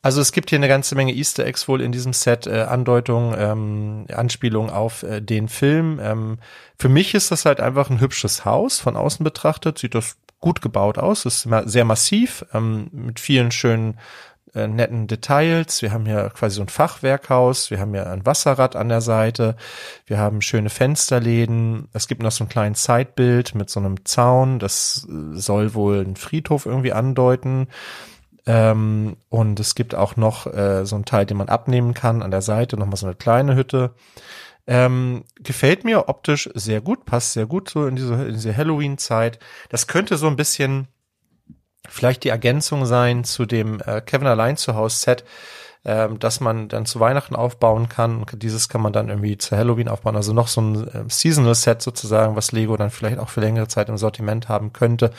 Also 0.00 0.20
es 0.20 0.32
gibt 0.32 0.50
hier 0.50 0.58
eine 0.58 0.68
ganze 0.68 0.94
Menge 0.94 1.12
Easter 1.12 1.44
Eggs 1.44 1.66
wohl 1.66 1.80
in 1.80 1.90
diesem 1.90 2.12
Set, 2.12 2.46
äh, 2.46 2.62
Andeutungen, 2.62 3.34
ähm, 3.36 4.06
Anspielungen 4.14 4.70
auf 4.70 5.02
äh, 5.02 5.20
den 5.20 5.48
Film. 5.48 5.98
Ähm, 6.00 6.38
für 6.78 6.88
mich 6.88 7.14
ist 7.14 7.30
das 7.30 7.44
halt 7.44 7.60
einfach 7.60 7.90
ein 7.90 8.00
hübsches 8.00 8.44
Haus. 8.44 8.78
Von 8.78 8.96
außen 8.96 9.24
betrachtet 9.24 9.78
sieht 9.78 9.94
das 9.94 10.16
gut 10.40 10.62
gebaut 10.62 10.98
aus, 10.98 11.24
ist 11.24 11.48
sehr 11.64 11.84
massiv, 11.84 12.44
ähm, 12.54 12.88
mit 12.92 13.18
vielen 13.18 13.50
schönen 13.50 13.98
äh, 14.54 14.66
netten 14.66 15.06
Details. 15.06 15.82
Wir 15.82 15.92
haben 15.92 16.06
hier 16.06 16.30
quasi 16.34 16.56
so 16.56 16.62
ein 16.62 16.68
Fachwerkhaus. 16.68 17.70
Wir 17.70 17.80
haben 17.80 17.92
hier 17.92 18.08
ein 18.08 18.24
Wasserrad 18.24 18.76
an 18.76 18.88
der 18.88 19.00
Seite. 19.00 19.56
Wir 20.06 20.18
haben 20.18 20.42
schöne 20.42 20.70
Fensterläden. 20.70 21.88
Es 21.92 22.08
gibt 22.08 22.22
noch 22.22 22.30
so 22.30 22.44
ein 22.44 22.48
kleines 22.48 22.82
Zeitbild 22.82 23.54
mit 23.54 23.68
so 23.68 23.80
einem 23.80 24.04
Zaun. 24.04 24.58
Das 24.58 25.06
äh, 25.08 25.36
soll 25.36 25.74
wohl 25.74 26.00
einen 26.00 26.16
Friedhof 26.16 26.66
irgendwie 26.66 26.92
andeuten. 26.92 27.68
Ähm, 28.48 29.18
und 29.28 29.60
es 29.60 29.74
gibt 29.74 29.94
auch 29.94 30.16
noch 30.16 30.46
äh, 30.46 30.86
so 30.86 30.96
einen 30.96 31.04
Teil, 31.04 31.26
den 31.26 31.36
man 31.36 31.50
abnehmen 31.50 31.92
kann 31.92 32.22
an 32.22 32.30
der 32.30 32.40
Seite. 32.40 32.78
Nochmal 32.78 32.96
so 32.96 33.06
eine 33.06 33.14
kleine 33.14 33.54
Hütte. 33.54 33.94
Ähm, 34.66 35.24
gefällt 35.38 35.84
mir 35.84 36.08
optisch 36.08 36.48
sehr 36.54 36.80
gut, 36.80 37.04
passt 37.04 37.34
sehr 37.34 37.44
gut 37.44 37.68
so 37.68 37.86
in 37.86 37.96
diese, 37.96 38.14
in 38.14 38.32
diese 38.32 38.56
Halloween-Zeit. 38.56 39.38
Das 39.68 39.86
könnte 39.86 40.16
so 40.16 40.26
ein 40.28 40.36
bisschen 40.36 40.88
vielleicht 41.86 42.24
die 42.24 42.30
Ergänzung 42.30 42.86
sein 42.86 43.22
zu 43.22 43.44
dem 43.44 43.82
äh, 43.84 44.00
Kevin 44.00 44.26
allein 44.26 44.56
zu 44.56 44.74
Hause 44.74 44.96
Set, 44.96 45.24
ähm, 45.84 46.18
dass 46.18 46.40
man 46.40 46.68
dann 46.68 46.86
zu 46.86 47.00
Weihnachten 47.00 47.36
aufbauen 47.36 47.88
kann. 47.88 48.18
Und 48.18 48.42
dieses 48.42 48.68
kann 48.68 48.80
man 48.80 48.92
dann 48.92 49.08
irgendwie 49.08 49.38
zu 49.38 49.56
Halloween 49.56 49.88
aufbauen. 49.88 50.16
Also 50.16 50.32
noch 50.32 50.48
so 50.48 50.60
ein 50.60 50.88
äh, 50.88 51.04
Seasonal 51.08 51.54
Set 51.54 51.80
sozusagen, 51.82 52.36
was 52.36 52.52
Lego 52.52 52.76
dann 52.76 52.90
vielleicht 52.90 53.18
auch 53.18 53.28
für 53.28 53.40
längere 53.40 53.68
Zeit 53.68 53.88
im 53.88 53.96
Sortiment 53.96 54.48
haben 54.48 54.72
könnte. 54.72 55.12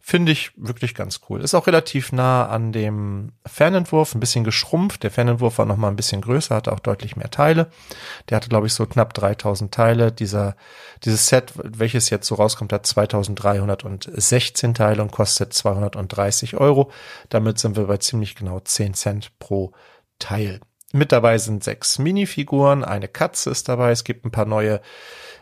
Finde 0.00 0.32
ich 0.32 0.50
wirklich 0.56 0.94
ganz 0.94 1.20
cool. 1.28 1.40
Ist 1.40 1.54
auch 1.54 1.66
relativ 1.66 2.12
nah 2.12 2.46
an 2.46 2.72
dem 2.72 3.32
Fernentwurf, 3.46 4.14
ein 4.14 4.20
bisschen 4.20 4.44
geschrumpft. 4.44 5.02
Der 5.02 5.10
Fernentwurf 5.10 5.58
war 5.58 5.66
noch 5.66 5.76
mal 5.76 5.88
ein 5.88 5.96
bisschen 5.96 6.20
größer, 6.20 6.54
hatte 6.54 6.72
auch 6.72 6.80
deutlich 6.80 7.16
mehr 7.16 7.30
Teile. 7.30 7.68
Der 8.28 8.36
hatte, 8.36 8.48
glaube 8.48 8.66
ich, 8.66 8.74
so 8.74 8.84
knapp 8.84 9.14
3000 9.14 9.72
Teile. 9.72 10.12
Dieser, 10.12 10.56
dieses 11.04 11.28
Set, 11.28 11.52
welches 11.56 12.10
jetzt 12.10 12.26
so 12.26 12.34
rauskommt, 12.34 12.72
hat 12.72 12.86
2316 12.86 14.74
Teile 14.74 15.02
und 15.02 15.10
kostet 15.12 15.54
230 15.54 16.56
Euro. 16.56 16.90
Damit 17.28 17.58
sind 17.58 17.76
wir 17.76 17.84
bei 17.86 17.96
ziemlich 17.96 18.34
genau 18.34 18.60
10 18.60 18.94
Cent 18.94 19.38
pro 19.38 19.72
Teil. 20.18 20.60
Mit 20.92 21.12
dabei 21.12 21.38
sind 21.38 21.64
sechs 21.64 21.98
Minifiguren, 21.98 22.84
eine 22.84 23.08
Katze 23.08 23.50
ist 23.50 23.68
dabei, 23.68 23.90
es 23.92 24.04
gibt 24.04 24.26
ein 24.26 24.30
paar 24.30 24.44
neue 24.44 24.80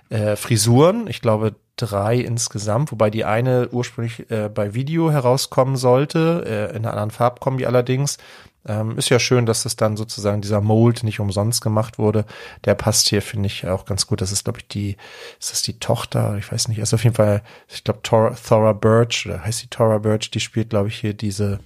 äh, 0.09 0.37
Frisuren, 0.37 1.07
ich 1.09 1.21
glaube 1.21 1.57
drei 1.77 2.17
insgesamt, 2.17 2.93
wobei 2.93 3.11
die 3.11 3.25
eine 3.25 3.69
ursprünglich 3.71 4.31
äh, 4.31 4.49
bei 4.49 4.75
Video 4.75 5.11
herauskommen 5.11 5.77
sollte, 5.77 6.45
äh, 6.47 6.77
in 6.77 6.85
einer 6.85 6.93
anderen 6.93 7.11
Farbkombi 7.11 7.67
allerdings. 7.67 8.19
Ähm, 8.67 8.99
ist 8.99 9.09
ja 9.09 9.19
schön, 9.19 9.47
dass 9.47 9.65
es 9.65 9.77
dann 9.77 9.97
sozusagen 9.97 10.43
dieser 10.43 10.61
Mold 10.61 11.03
nicht 11.03 11.19
umsonst 11.19 11.63
gemacht 11.63 11.99
wurde. 11.99 12.27
Der 12.67 12.75
passt 12.75 13.09
hier, 13.09 13.23
finde 13.23 13.47
ich, 13.47 13.67
auch 13.67 13.87
ganz 13.87 14.07
gut. 14.07 14.21
Das 14.21 14.33
ist, 14.33 14.45
glaube 14.45 14.59
ich, 14.59 14.69
die, 14.69 14.97
ist 15.39 15.51
das 15.51 15.63
die 15.63 15.79
Tochter? 15.79 16.37
Ich 16.37 16.53
weiß 16.53 16.69
nicht. 16.69 16.79
Also 16.81 16.97
auf 16.97 17.05
jeden 17.05 17.17
Fall, 17.17 17.43
ich 17.69 17.85
glaube, 17.85 18.01
Thora, 18.03 18.35
Thora 18.35 18.75
Birch, 18.75 19.25
oder 19.27 19.43
heißt 19.43 19.63
die 19.63 19.69
Thora 19.69 19.99
Birch, 19.99 20.31
die 20.31 20.41
spielt, 20.41 20.69
glaube 20.71 20.89
ich, 20.89 20.97
hier 20.97 21.15
diese, 21.15 21.61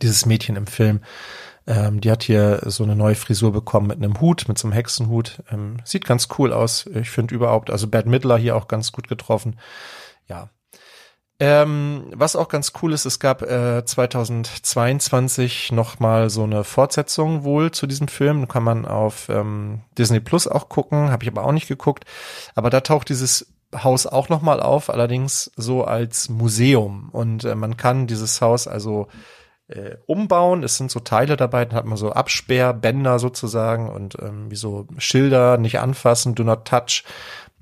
dieses 0.00 0.24
Mädchen 0.24 0.56
im 0.56 0.66
Film. 0.66 1.00
Ähm, 1.70 2.00
die 2.00 2.10
hat 2.10 2.24
hier 2.24 2.62
so 2.66 2.82
eine 2.82 2.96
neue 2.96 3.14
Frisur 3.14 3.52
bekommen 3.52 3.86
mit 3.86 3.98
einem 3.98 4.20
Hut, 4.20 4.46
mit 4.48 4.58
so 4.58 4.66
einem 4.66 4.72
Hexenhut. 4.72 5.44
Ähm, 5.52 5.76
sieht 5.84 6.04
ganz 6.04 6.26
cool 6.36 6.52
aus. 6.52 6.86
Ich 6.86 7.10
finde 7.10 7.32
überhaupt, 7.32 7.70
also 7.70 7.86
Bad 7.86 8.06
Midler 8.06 8.36
hier 8.36 8.56
auch 8.56 8.66
ganz 8.66 8.90
gut 8.90 9.06
getroffen. 9.06 9.56
Ja. 10.26 10.48
Ähm, 11.38 12.06
was 12.12 12.34
auch 12.34 12.48
ganz 12.48 12.72
cool 12.82 12.92
ist, 12.92 13.04
es 13.04 13.20
gab 13.20 13.42
äh, 13.42 13.84
2022 13.84 15.70
noch 15.70 16.00
mal 16.00 16.28
so 16.28 16.42
eine 16.42 16.64
Fortsetzung 16.64 17.44
wohl 17.44 17.70
zu 17.70 17.86
diesem 17.86 18.08
Film. 18.08 18.48
Kann 18.48 18.64
man 18.64 18.84
auf 18.84 19.28
ähm, 19.28 19.82
Disney 19.96 20.18
Plus 20.18 20.48
auch 20.48 20.68
gucken, 20.68 21.12
habe 21.12 21.22
ich 21.22 21.30
aber 21.30 21.44
auch 21.44 21.52
nicht 21.52 21.68
geguckt. 21.68 22.04
Aber 22.56 22.68
da 22.68 22.80
taucht 22.80 23.10
dieses 23.10 23.46
Haus 23.72 24.08
auch 24.08 24.28
noch 24.28 24.42
mal 24.42 24.58
auf, 24.60 24.90
allerdings 24.90 25.52
so 25.54 25.84
als 25.84 26.30
Museum 26.30 27.10
und 27.12 27.44
äh, 27.44 27.54
man 27.54 27.76
kann 27.76 28.08
dieses 28.08 28.40
Haus 28.40 28.66
also 28.66 29.06
äh, 29.70 29.96
umbauen. 30.06 30.62
Es 30.62 30.76
sind 30.76 30.90
so 30.90 31.00
Teile 31.00 31.36
dabei, 31.36 31.64
dann 31.64 31.76
hat 31.76 31.86
man 31.86 31.96
so 31.96 32.12
Absperrbänder 32.12 33.18
sozusagen 33.18 33.88
und 33.88 34.16
ähm, 34.20 34.50
wie 34.50 34.56
so 34.56 34.86
Schilder, 34.98 35.56
nicht 35.58 35.78
anfassen, 35.78 36.34
do 36.34 36.42
not 36.42 36.64
touch. 36.64 37.04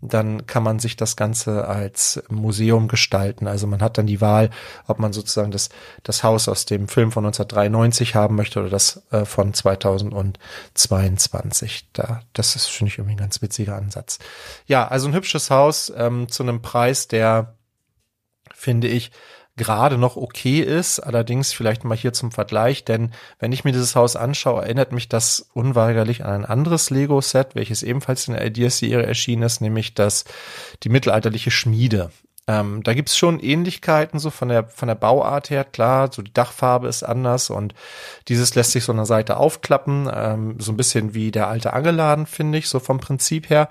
Dann 0.01 0.47
kann 0.47 0.63
man 0.63 0.79
sich 0.79 0.95
das 0.95 1.17
Ganze 1.17 1.67
als 1.67 2.23
Museum 2.29 2.87
gestalten. 2.87 3.49
Also 3.49 3.67
man 3.67 3.83
hat 3.83 3.99
dann 3.99 4.07
die 4.07 4.21
Wahl, 4.21 4.51
ob 4.87 5.01
man 5.01 5.13
sozusagen 5.13 5.51
das, 5.51 5.71
das 6.05 6.23
Haus 6.23 6.49
aus 6.49 6.67
dem 6.67 6.87
Film 6.87 7.11
von 7.11 7.27
1993 7.27 8.15
haben 8.15 8.37
möchte 8.37 8.61
oder 8.61 8.71
das 8.71 9.03
äh, 9.11 9.25
von 9.25 9.53
2022. 9.53 11.89
Da, 11.93 12.21
das 12.33 12.55
ist, 12.55 12.67
finde 12.67 12.93
ich, 12.93 12.99
irgendwie 12.99 13.17
ein 13.17 13.19
ganz 13.19 13.43
witziger 13.43 13.75
Ansatz. 13.75 14.21
Ja, 14.67 14.87
also 14.87 15.09
ein 15.09 15.15
hübsches 15.15 15.51
Haus 15.51 15.93
ähm, 15.97 16.29
zu 16.29 16.45
einem 16.45 16.63
Preis, 16.63 17.09
der, 17.09 17.57
finde 18.55 18.87
ich, 18.87 19.11
gerade 19.59 19.99
noch 19.99 20.17
okay 20.17 20.61
ist. 20.61 21.01
Allerdings 21.01 21.53
vielleicht 21.53 21.85
mal 21.85 21.97
hier 21.97 22.15
zum 22.15 22.33
Vergleich, 22.33 22.85
denn 22.87 23.13
wenn 23.39 23.53
ich 23.53 23.65
mir 23.65 23.73
dieses 23.73 23.95
Haus 23.95 24.17
anschaue, 24.17 24.63
erinnert 24.63 24.93
mich 24.93 25.11
das 25.11 25.51
unweigerlich 25.53 26.25
an 26.25 26.33
ein 26.33 26.45
anderes 26.47 26.89
Lego-Set, 26.89 27.55
welches 27.55 27.83
ebenfalls 27.83 28.27
in 28.29 28.35
der 28.35 28.47
Ideas-Serie 28.47 29.05
erschienen 29.05 29.43
ist, 29.43 29.61
nämlich 29.61 29.93
das, 29.93 30.25
die 30.83 30.89
mittelalterliche 30.89 31.51
Schmiede. 31.51 32.11
Ähm, 32.49 32.83
da 32.83 32.95
gibt's 32.95 33.19
schon 33.19 33.41
Ähnlichkeiten 33.41 34.19
so 34.19 34.31
von 34.31 34.49
der 34.49 34.69
von 34.69 34.89
der 34.89 34.95
Bauart 34.95 35.51
her, 35.51 35.65
klar, 35.65 36.11
so 36.11 36.23
die 36.23 36.33
Dachfarbe 36.33 36.89
ist 36.89 37.03
anders 37.03 37.51
und 37.51 37.75
dieses 38.29 38.55
lässt 38.55 38.73
sich 38.73 38.85
so 38.85 38.93
an 38.93 38.97
der 38.97 39.05
Seite 39.05 39.37
aufklappen, 39.37 40.11
ähm, 40.13 40.57
so 40.59 40.73
ein 40.73 40.79
bisschen 40.79 41.13
wie 41.13 41.31
der 41.31 41.49
alte 41.49 41.75
Angeladen, 41.75 42.25
finde 42.25 42.57
ich, 42.57 42.71
so 42.71 42.81
vom 42.81 43.01
Prinzip 43.01 43.51
her. 43.51 43.69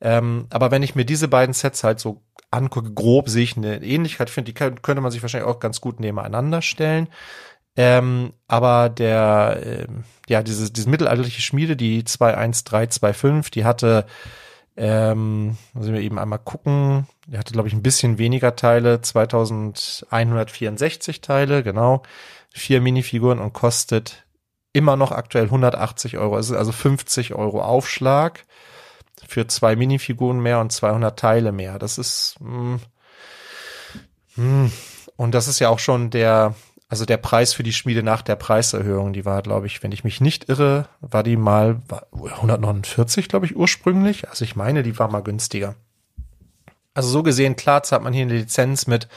Ähm, 0.00 0.46
aber 0.50 0.70
wenn 0.70 0.82
ich 0.82 0.94
mir 0.94 1.04
diese 1.04 1.28
beiden 1.28 1.54
Sets 1.54 1.84
halt 1.84 2.00
so 2.00 2.22
angucke, 2.50 2.92
grob 2.92 3.28
sehe 3.28 3.44
ich 3.44 3.56
eine 3.56 3.82
Ähnlichkeit, 3.82 4.30
finde, 4.30 4.52
die 4.52 4.54
könnte 4.54 5.00
man 5.00 5.10
sich 5.10 5.22
wahrscheinlich 5.22 5.48
auch 5.48 5.60
ganz 5.60 5.80
gut 5.80 6.00
nebeneinander 6.00 6.62
stellen. 6.62 7.08
Ähm, 7.76 8.32
aber 8.48 8.88
der, 8.88 9.60
ähm, 9.64 10.04
ja, 10.28 10.42
diese, 10.42 10.72
diese 10.72 10.88
mittelalterliche 10.88 11.42
Schmiede, 11.42 11.76
die 11.76 12.04
21325, 12.04 13.50
die 13.52 13.64
hatte, 13.64 14.06
ähm, 14.76 15.56
müssen 15.74 15.94
wir 15.94 16.00
eben 16.00 16.18
einmal 16.18 16.40
gucken, 16.40 17.06
die 17.26 17.38
hatte, 17.38 17.52
glaube 17.52 17.68
ich, 17.68 17.74
ein 17.74 17.82
bisschen 17.82 18.18
weniger 18.18 18.56
Teile, 18.56 19.00
2164 19.00 21.20
Teile, 21.20 21.62
genau, 21.62 22.02
vier 22.50 22.80
Minifiguren 22.80 23.38
und 23.38 23.52
kostet 23.52 24.24
immer 24.72 24.96
noch 24.96 25.12
aktuell 25.12 25.44
180 25.44 26.18
Euro, 26.18 26.34
also, 26.36 26.56
also 26.56 26.72
50 26.72 27.34
Euro 27.34 27.62
Aufschlag 27.62 28.44
für 29.28 29.46
zwei 29.46 29.76
Minifiguren 29.76 30.40
mehr 30.40 30.58
und 30.58 30.72
200 30.72 31.18
Teile 31.18 31.52
mehr. 31.52 31.78
Das 31.78 31.98
ist 31.98 32.36
mh, 32.40 32.80
hm, 34.34 34.44
mh, 34.44 34.62
hm, 34.64 34.72
und 35.16 35.34
das 35.34 35.48
ist 35.48 35.58
ja 35.58 35.68
auch 35.68 35.78
schon 35.78 36.08
der, 36.08 36.54
also 36.88 37.04
der 37.04 37.18
Preis 37.18 37.52
für 37.52 37.62
die 37.62 37.74
Schmiede 37.74 38.02
nach 38.02 38.22
der 38.22 38.36
Preiserhöhung, 38.36 39.12
die 39.12 39.26
war, 39.26 39.42
glaube 39.42 39.66
ich, 39.66 39.82
wenn 39.82 39.92
ich 39.92 40.02
mich 40.02 40.22
nicht 40.22 40.48
irre, 40.48 40.88
war 41.02 41.22
die 41.22 41.36
mal 41.36 41.82
149, 42.12 43.28
glaube 43.28 43.44
ich, 43.44 43.54
ursprünglich. 43.54 44.30
Also 44.30 44.44
ich 44.44 44.56
meine, 44.56 44.82
die 44.82 44.98
war 44.98 45.10
mal 45.10 45.22
günstiger. 45.22 45.74
Also 46.94 47.10
so 47.10 47.22
gesehen, 47.22 47.54
klar 47.54 47.82
zahlt 47.82 48.02
man 48.02 48.14
hier 48.14 48.22
eine 48.22 48.34
Lizenz 48.34 48.86
mit, 48.86 49.08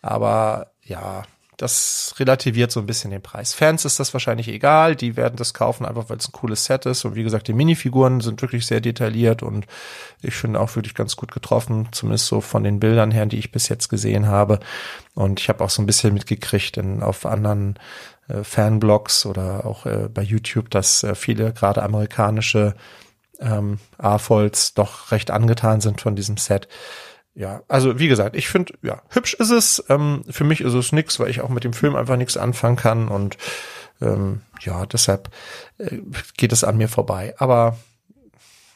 aber 0.00 0.72
ja, 0.80 1.24
das 1.62 2.14
relativiert 2.18 2.72
so 2.72 2.80
ein 2.80 2.86
bisschen 2.86 3.12
den 3.12 3.22
Preis. 3.22 3.54
Fans 3.54 3.84
ist 3.84 4.00
das 4.00 4.12
wahrscheinlich 4.12 4.48
egal, 4.48 4.96
die 4.96 5.16
werden 5.16 5.36
das 5.36 5.54
kaufen, 5.54 5.86
einfach 5.86 6.10
weil 6.10 6.16
es 6.16 6.28
ein 6.28 6.32
cooles 6.32 6.64
Set 6.64 6.86
ist. 6.86 7.04
Und 7.04 7.14
wie 7.14 7.22
gesagt, 7.22 7.46
die 7.46 7.52
Minifiguren 7.52 8.20
sind 8.20 8.42
wirklich 8.42 8.66
sehr 8.66 8.80
detailliert 8.80 9.44
und 9.44 9.66
ich 10.22 10.34
finde 10.34 10.58
auch 10.58 10.74
wirklich 10.74 10.94
ganz 10.94 11.14
gut 11.14 11.30
getroffen, 11.30 11.88
zumindest 11.92 12.26
so 12.26 12.40
von 12.40 12.64
den 12.64 12.80
Bildern 12.80 13.12
her, 13.12 13.26
die 13.26 13.38
ich 13.38 13.52
bis 13.52 13.68
jetzt 13.68 13.88
gesehen 13.88 14.26
habe. 14.26 14.58
Und 15.14 15.38
ich 15.38 15.48
habe 15.48 15.62
auch 15.62 15.70
so 15.70 15.80
ein 15.80 15.86
bisschen 15.86 16.12
mitgekriegt 16.14 16.76
in, 16.78 17.02
auf 17.02 17.24
anderen 17.24 17.78
äh, 18.28 18.42
Fanblogs 18.42 19.24
oder 19.24 19.64
auch 19.64 19.86
äh, 19.86 20.08
bei 20.12 20.22
YouTube, 20.22 20.68
dass 20.68 21.04
äh, 21.04 21.14
viele 21.14 21.52
gerade 21.52 21.82
amerikanische 21.84 22.74
ähm, 23.38 23.78
AFOLs 23.98 24.74
doch 24.74 25.12
recht 25.12 25.30
angetan 25.30 25.80
sind 25.80 26.00
von 26.00 26.16
diesem 26.16 26.38
Set 26.38 26.68
ja, 27.34 27.62
also 27.68 27.98
wie 27.98 28.08
gesagt, 28.08 28.36
ich 28.36 28.48
finde, 28.48 28.74
ja, 28.82 29.02
hübsch 29.08 29.34
ist 29.34 29.50
es. 29.50 29.82
Ähm, 29.88 30.22
für 30.28 30.44
mich 30.44 30.60
ist 30.60 30.74
es 30.74 30.92
nix, 30.92 31.18
weil 31.18 31.30
ich 31.30 31.40
auch 31.40 31.48
mit 31.48 31.64
dem 31.64 31.72
Film 31.72 31.96
einfach 31.96 32.16
nichts 32.16 32.36
anfangen 32.36 32.76
kann 32.76 33.08
und 33.08 33.38
ähm, 34.02 34.42
ja, 34.60 34.84
deshalb 34.86 35.30
äh, 35.78 35.98
geht 36.36 36.52
es 36.52 36.64
an 36.64 36.76
mir 36.76 36.88
vorbei. 36.88 37.34
Aber 37.38 37.78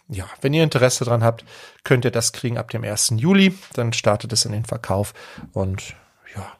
ja, 0.08 0.26
wenn 0.40 0.54
ihr 0.54 0.62
Interesse 0.62 1.04
dran 1.04 1.24
habt, 1.24 1.44
könnt 1.84 2.04
ihr 2.04 2.10
das 2.10 2.32
kriegen 2.32 2.58
ab 2.58 2.70
dem 2.70 2.84
1. 2.84 3.14
Juli. 3.16 3.58
Dann 3.74 3.92
startet 3.92 4.32
es 4.32 4.44
in 4.44 4.52
den 4.52 4.64
Verkauf 4.64 5.12
und 5.52 5.94
ja, 6.34 6.52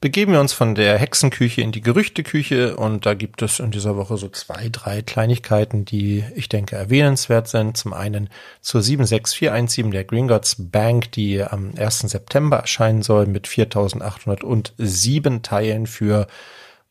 begeben 0.00 0.32
wir 0.32 0.40
uns 0.40 0.52
von 0.52 0.74
der 0.74 0.98
Hexenküche 0.98 1.60
in 1.60 1.72
die 1.72 1.82
Gerüchteküche 1.82 2.76
und 2.76 3.04
da 3.04 3.14
gibt 3.14 3.42
es 3.42 3.60
in 3.60 3.70
dieser 3.70 3.96
Woche 3.96 4.16
so 4.16 4.28
zwei, 4.28 4.68
drei 4.70 5.02
Kleinigkeiten, 5.02 5.84
die 5.84 6.24
ich 6.34 6.48
denke 6.48 6.76
erwähnenswert 6.76 7.48
sind. 7.48 7.76
Zum 7.76 7.92
einen 7.92 8.30
zur 8.62 8.82
76417 8.82 9.90
der 9.90 10.04
Gringotts 10.04 10.56
Bank, 10.58 11.12
die 11.12 11.42
am 11.42 11.72
1. 11.76 12.00
September 12.00 12.58
erscheinen 12.58 13.02
soll 13.02 13.26
mit 13.26 13.46
4807 13.46 15.42
Teilen 15.42 15.86
für 15.86 16.26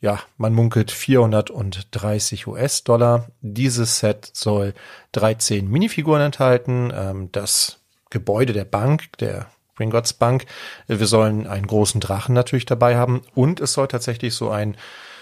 ja, 0.02 0.20
man 0.38 0.54
munkelt 0.54 0.92
430 0.92 2.48
US-Dollar. 2.48 3.28
Dieses 3.42 4.00
Set 4.00 4.30
soll 4.34 4.74
13 5.12 5.70
Minifiguren 5.70 6.22
enthalten. 6.22 6.94
Ähm, 6.96 7.30
das 7.34 7.80
Gebäude 8.10 8.54
der 8.54 8.64
Bank, 8.64 9.18
der 9.20 9.48
Gringotts 9.80 10.14
Bank. 10.14 10.46
Wir 10.88 11.08
sollen 11.08 11.48
einen 11.48 11.68
großen 11.68 12.02
Drachen 12.02 12.36
natürlich 12.36 12.66
dabei 12.66 12.98
haben 12.98 13.22
und 13.34 13.62
es 13.62 13.74
soll 13.74 13.88
tatsächlich 13.88 14.36
so 14.36 14.50
ein 14.50 14.76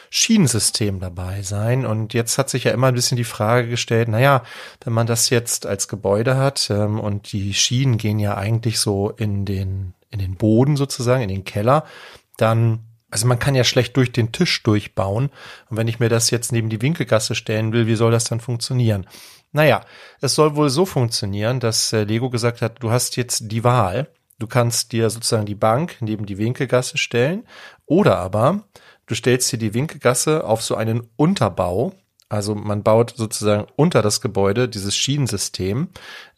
Schienensystem 0.09 0.99
dabei 0.99 1.43
sein. 1.43 1.85
Und 1.85 2.13
jetzt 2.13 2.37
hat 2.37 2.49
sich 2.49 2.63
ja 2.63 2.71
immer 2.71 2.87
ein 2.87 2.95
bisschen 2.95 3.17
die 3.17 3.23
Frage 3.23 3.69
gestellt, 3.69 4.07
naja, 4.07 4.43
wenn 4.83 4.93
man 4.93 5.05
das 5.05 5.29
jetzt 5.29 5.65
als 5.65 5.87
Gebäude 5.87 6.37
hat 6.37 6.69
ähm, 6.71 6.99
und 6.99 7.31
die 7.31 7.53
Schienen 7.53 7.97
gehen 7.97 8.19
ja 8.19 8.35
eigentlich 8.35 8.79
so 8.79 9.11
in 9.11 9.45
den, 9.45 9.93
in 10.09 10.19
den 10.19 10.35
Boden 10.35 10.75
sozusagen, 10.75 11.21
in 11.21 11.29
den 11.29 11.45
Keller, 11.45 11.85
dann 12.37 12.79
also 13.09 13.25
man 13.25 13.39
kann 13.39 13.55
ja 13.55 13.63
schlecht 13.63 13.95
durch 13.95 14.11
den 14.11 14.33
Tisch 14.33 14.61
durchbauen. 14.63 15.29
Und 15.69 15.77
wenn 15.77 15.87
ich 15.87 15.99
mir 15.99 16.09
das 16.09 16.29
jetzt 16.29 16.51
neben 16.51 16.69
die 16.69 16.81
Winkelgasse 16.81 17.35
stellen 17.35 17.71
will, 17.71 17.87
wie 17.87 17.95
soll 17.95 18.11
das 18.11 18.25
dann 18.25 18.41
funktionieren? 18.41 19.07
Naja, 19.53 19.81
es 20.19 20.35
soll 20.35 20.55
wohl 20.55 20.69
so 20.69 20.85
funktionieren, 20.85 21.59
dass 21.59 21.93
äh, 21.93 22.03
Lego 22.03 22.29
gesagt 22.29 22.61
hat, 22.61 22.83
du 22.83 22.91
hast 22.91 23.15
jetzt 23.15 23.49
die 23.51 23.63
Wahl. 23.63 24.07
Du 24.39 24.47
kannst 24.47 24.91
dir 24.91 25.09
sozusagen 25.09 25.45
die 25.45 25.55
Bank 25.55 25.97
neben 25.99 26.25
die 26.25 26.37
Winkelgasse 26.37 26.97
stellen 26.97 27.45
oder 27.85 28.17
aber 28.17 28.63
du 29.07 29.15
stellst 29.15 29.51
dir 29.51 29.57
die 29.57 29.73
Winkelgasse 29.73 30.43
auf 30.43 30.61
so 30.61 30.75
einen 30.75 31.09
Unterbau. 31.15 31.93
Also 32.29 32.55
man 32.55 32.83
baut 32.83 33.13
sozusagen 33.15 33.67
unter 33.77 34.01
das 34.01 34.19
Gebäude 34.19 34.67
dieses 34.67 34.95
Schienensystem 34.95 35.87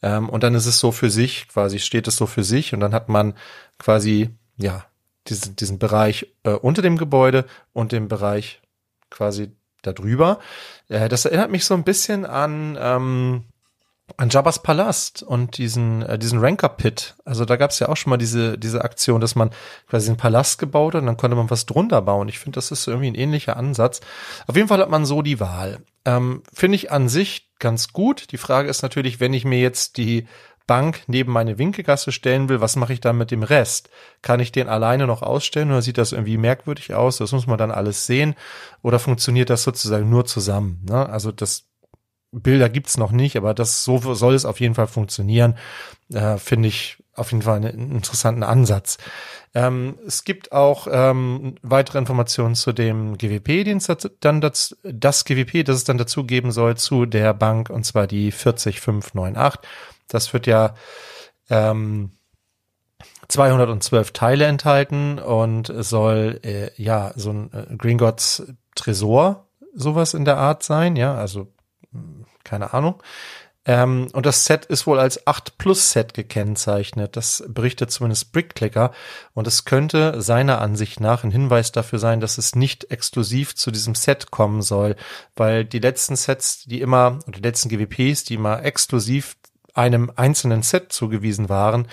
ähm, 0.03 0.29
und 0.29 0.43
dann 0.43 0.53
ist 0.53 0.67
es 0.67 0.79
so 0.79 0.91
für 0.91 1.09
sich, 1.09 1.47
quasi 1.47 1.79
steht 1.79 2.07
es 2.07 2.15
so 2.15 2.27
für 2.27 2.43
sich 2.43 2.73
und 2.73 2.79
dann 2.79 2.93
hat 2.93 3.09
man 3.09 3.33
quasi 3.79 4.29
ja 4.57 4.85
diesen, 5.27 5.55
diesen 5.55 5.79
Bereich 5.79 6.27
äh, 6.43 6.51
unter 6.51 6.83
dem 6.83 6.97
Gebäude 6.97 7.45
und 7.73 7.91
den 7.91 8.07
Bereich 8.07 8.61
quasi 9.09 9.51
darüber. 9.81 10.39
Äh, 10.89 11.09
das 11.09 11.25
erinnert 11.25 11.51
mich 11.51 11.65
so 11.65 11.73
ein 11.73 11.83
bisschen 11.83 12.25
an 12.25 12.77
ähm, 12.79 13.43
an 14.17 14.29
Jabba's 14.29 14.61
Palast 14.61 15.23
und 15.23 15.57
diesen 15.57 16.01
äh, 16.01 16.17
diesen 16.19 16.39
Ranker 16.39 16.69
Pit. 16.69 17.15
Also 17.25 17.45
da 17.45 17.55
gab 17.55 17.71
es 17.71 17.79
ja 17.79 17.89
auch 17.89 17.97
schon 17.97 18.09
mal 18.09 18.17
diese 18.17 18.57
diese 18.57 18.83
Aktion, 18.83 19.21
dass 19.21 19.35
man 19.35 19.51
quasi 19.89 20.09
einen 20.09 20.17
Palast 20.17 20.59
gebaut 20.59 20.93
hat 20.93 21.01
und 21.01 21.07
dann 21.07 21.17
konnte 21.17 21.35
man 21.35 21.49
was 21.49 21.65
drunter 21.65 22.01
bauen. 22.01 22.29
Ich 22.29 22.39
finde, 22.39 22.55
das 22.55 22.71
ist 22.71 22.87
irgendwie 22.87 23.11
ein 23.11 23.15
ähnlicher 23.15 23.57
Ansatz. 23.57 24.01
Auf 24.47 24.55
jeden 24.55 24.67
Fall 24.67 24.79
hat 24.79 24.89
man 24.89 25.05
so 25.05 25.21
die 25.21 25.39
Wahl. 25.39 25.79
Ähm, 26.05 26.43
finde 26.53 26.75
ich 26.75 26.91
an 26.91 27.09
sich 27.09 27.49
ganz 27.59 27.93
gut. 27.93 28.31
Die 28.31 28.37
Frage 28.37 28.69
ist 28.69 28.81
natürlich, 28.81 29.19
wenn 29.19 29.33
ich 29.33 29.45
mir 29.45 29.59
jetzt 29.59 29.97
die 29.97 30.27
Bank 30.69 31.01
neben 31.07 31.31
meine 31.31 31.57
Winkelgasse 31.57 32.11
stellen 32.11 32.47
will, 32.47 32.61
was 32.61 32.75
mache 32.75 32.93
ich 32.93 33.01
dann 33.01 33.17
mit 33.17 33.31
dem 33.31 33.41
Rest? 33.41 33.89
Kann 34.21 34.39
ich 34.39 34.51
den 34.51 34.69
alleine 34.69 35.07
noch 35.07 35.23
ausstellen 35.23 35.71
oder 35.71 35.81
sieht 35.81 35.97
das 35.97 36.11
irgendwie 36.11 36.37
merkwürdig 36.37 36.93
aus? 36.93 37.17
Das 37.17 37.31
muss 37.31 37.47
man 37.47 37.57
dann 37.57 37.71
alles 37.71 38.05
sehen. 38.05 38.35
Oder 38.83 38.99
funktioniert 38.99 39.49
das 39.49 39.63
sozusagen 39.63 40.11
nur 40.11 40.25
zusammen? 40.25 40.85
Ne? 40.87 41.09
Also 41.09 41.31
das 41.31 41.68
Bilder 42.31 42.69
gibt's 42.69 42.97
noch 42.97 43.11
nicht, 43.11 43.37
aber 43.37 43.53
das 43.53 43.83
so 43.83 44.13
soll 44.13 44.35
es 44.35 44.45
auf 44.45 44.59
jeden 44.59 44.75
Fall 44.75 44.87
funktionieren. 44.87 45.55
Äh, 46.13 46.37
Finde 46.37 46.69
ich 46.69 46.97
auf 47.15 47.31
jeden 47.31 47.41
Fall 47.41 47.57
einen 47.57 47.91
interessanten 47.91 48.43
Ansatz. 48.43 48.97
Ähm, 49.55 49.97
es 50.05 50.23
gibt 50.23 50.51
auch 50.51 50.87
ähm, 50.89 51.55
weitere 51.63 51.97
Informationen 51.97 52.55
zu 52.55 52.71
dem 52.71 53.17
GWP, 53.17 53.63
den 53.65 53.77
es 53.77 53.87
dann 54.19 54.41
das, 54.41 54.77
das 54.83 55.25
GWP, 55.25 55.63
das 55.65 55.77
es 55.77 55.83
dann 55.83 55.97
dazu 55.97 56.23
geben 56.23 56.51
soll 56.51 56.77
zu 56.77 57.05
der 57.05 57.33
Bank, 57.33 57.69
und 57.69 57.83
zwar 57.83 58.05
die 58.05 58.31
40598. 58.31 59.59
Das 60.07 60.33
wird 60.33 60.45
ja 60.45 60.75
ähm, 61.49 62.11
212 63.27 64.11
Teile 64.11 64.45
enthalten 64.45 65.19
und 65.19 65.71
soll 65.75 66.39
äh, 66.43 66.69
ja 66.81 67.11
so 67.15 67.31
ein 67.31 67.51
äh, 67.53 67.75
Gringotts 67.75 68.43
Tresor 68.75 69.47
sowas 69.73 70.13
in 70.13 70.25
der 70.25 70.37
Art 70.37 70.63
sein, 70.63 70.95
ja, 70.95 71.15
also 71.15 71.47
keine 72.43 72.73
Ahnung. 72.73 73.01
Ähm, 73.65 74.07
und 74.13 74.25
das 74.25 74.45
Set 74.45 74.65
ist 74.65 74.87
wohl 74.87 74.99
als 74.99 75.27
8 75.27 75.57
Plus 75.57 75.91
Set 75.91 76.13
gekennzeichnet. 76.13 77.15
Das 77.15 77.43
berichtet 77.47 77.91
zumindest 77.91 78.31
Brickclicker. 78.31 78.91
Und 79.33 79.47
es 79.47 79.65
könnte 79.65 80.21
seiner 80.21 80.59
Ansicht 80.59 80.99
nach 80.99 81.23
ein 81.23 81.31
Hinweis 81.31 81.71
dafür 81.71 81.99
sein, 81.99 82.19
dass 82.19 82.37
es 82.37 82.55
nicht 82.55 82.89
exklusiv 82.89 83.55
zu 83.55 83.69
diesem 83.69 83.95
Set 83.95 84.31
kommen 84.31 84.61
soll. 84.61 84.95
Weil 85.35 85.65
die 85.65 85.79
letzten 85.79 86.15
Sets, 86.15 86.63
die 86.63 86.81
immer, 86.81 87.19
oder 87.27 87.37
die 87.37 87.47
letzten 87.47 87.69
GWPs, 87.69 88.23
die 88.23 88.35
immer 88.35 88.63
exklusiv 88.63 89.35
einem 89.73 90.11
einzelnen 90.15 90.63
Set 90.63 90.91
zugewiesen 90.91 91.49
waren, 91.49 91.87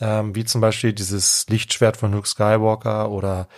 ähm, 0.00 0.34
wie 0.34 0.44
zum 0.44 0.60
Beispiel 0.60 0.92
dieses 0.92 1.46
Lichtschwert 1.48 1.96
von 1.96 2.12
Luke 2.12 2.28
Skywalker 2.28 3.10
oder 3.10 3.48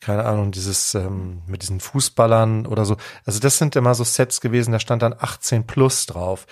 keine 0.00 0.24
Ahnung, 0.24 0.50
dieses 0.50 0.94
ähm, 0.94 1.42
mit 1.46 1.62
diesen 1.62 1.78
Fußballern 1.78 2.66
oder 2.66 2.86
so. 2.86 2.96
Also 3.26 3.38
das 3.38 3.58
sind 3.58 3.76
immer 3.76 3.94
so 3.94 4.04
Sets 4.04 4.40
gewesen, 4.40 4.72
da 4.72 4.80
stand 4.80 5.02
dann 5.02 5.14
18 5.18 5.66
plus 5.66 6.06
drauf. 6.06 6.46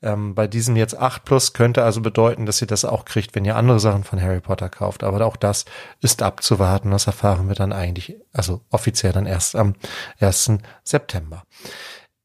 Ähm, 0.00 0.34
bei 0.34 0.46
diesem 0.46 0.76
jetzt 0.76 0.96
8 0.96 1.24
plus 1.24 1.52
könnte 1.52 1.82
also 1.82 2.00
bedeuten, 2.00 2.46
dass 2.46 2.60
ihr 2.60 2.68
das 2.68 2.84
auch 2.84 3.04
kriegt, 3.04 3.34
wenn 3.34 3.44
ihr 3.44 3.56
andere 3.56 3.80
Sachen 3.80 4.04
von 4.04 4.20
Harry 4.20 4.40
Potter 4.40 4.68
kauft. 4.68 5.02
Aber 5.02 5.24
auch 5.26 5.36
das 5.36 5.64
ist 6.00 6.22
abzuwarten. 6.22 6.90
Das 6.90 7.06
erfahren 7.06 7.48
wir 7.48 7.56
dann 7.56 7.72
eigentlich, 7.72 8.16
also 8.32 8.60
offiziell 8.70 9.12
dann 9.12 9.26
erst 9.26 9.56
am 9.56 9.74
1. 10.20 10.58
September. 10.84 11.42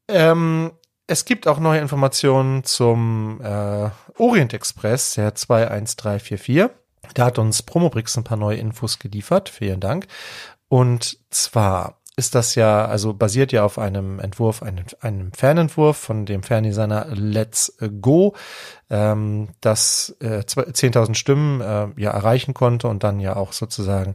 Ähm, 0.08 0.72
es 1.08 1.26
gibt 1.26 1.48
auch 1.48 1.60
neue 1.60 1.80
Informationen 1.80 2.64
zum 2.64 3.42
äh, 3.42 3.90
Orient 4.18 4.54
Express, 4.54 5.14
der 5.16 5.36
21344. 5.36 6.70
Da 7.14 7.26
hat 7.26 7.40
uns 7.40 7.62
Promobrix 7.62 8.18
ein 8.18 8.24
paar 8.24 8.38
neue 8.38 8.58
Infos 8.58 9.00
geliefert. 9.00 9.50
Vielen 9.50 9.80
Dank. 9.80 10.08
Und 10.70 11.18
zwar 11.30 12.00
ist 12.16 12.36
das 12.36 12.56
ja, 12.56 12.86
also 12.86 13.14
basiert 13.14 13.52
ja 13.52 13.66
auf 13.66 13.80
einem 13.80 14.20
Entwurf, 14.20 14.62
einem, 14.62 14.86
einem 15.02 15.34
Fernentwurf 15.34 15.98
von 15.98 16.26
dem 16.26 16.44
Ferndesigner 16.44 17.08
Let's 17.10 17.76
Go, 18.02 18.36
ähm, 18.90 19.50
das 19.62 20.16
äh, 20.20 20.42
10.000 20.42 21.16
Stimmen 21.16 21.62
äh, 21.62 21.88
ja 21.98 22.12
erreichen 22.12 22.54
konnte 22.54 22.88
und 22.88 23.04
dann 23.04 23.20
ja 23.20 23.36
auch 23.36 23.52
sozusagen 23.52 24.14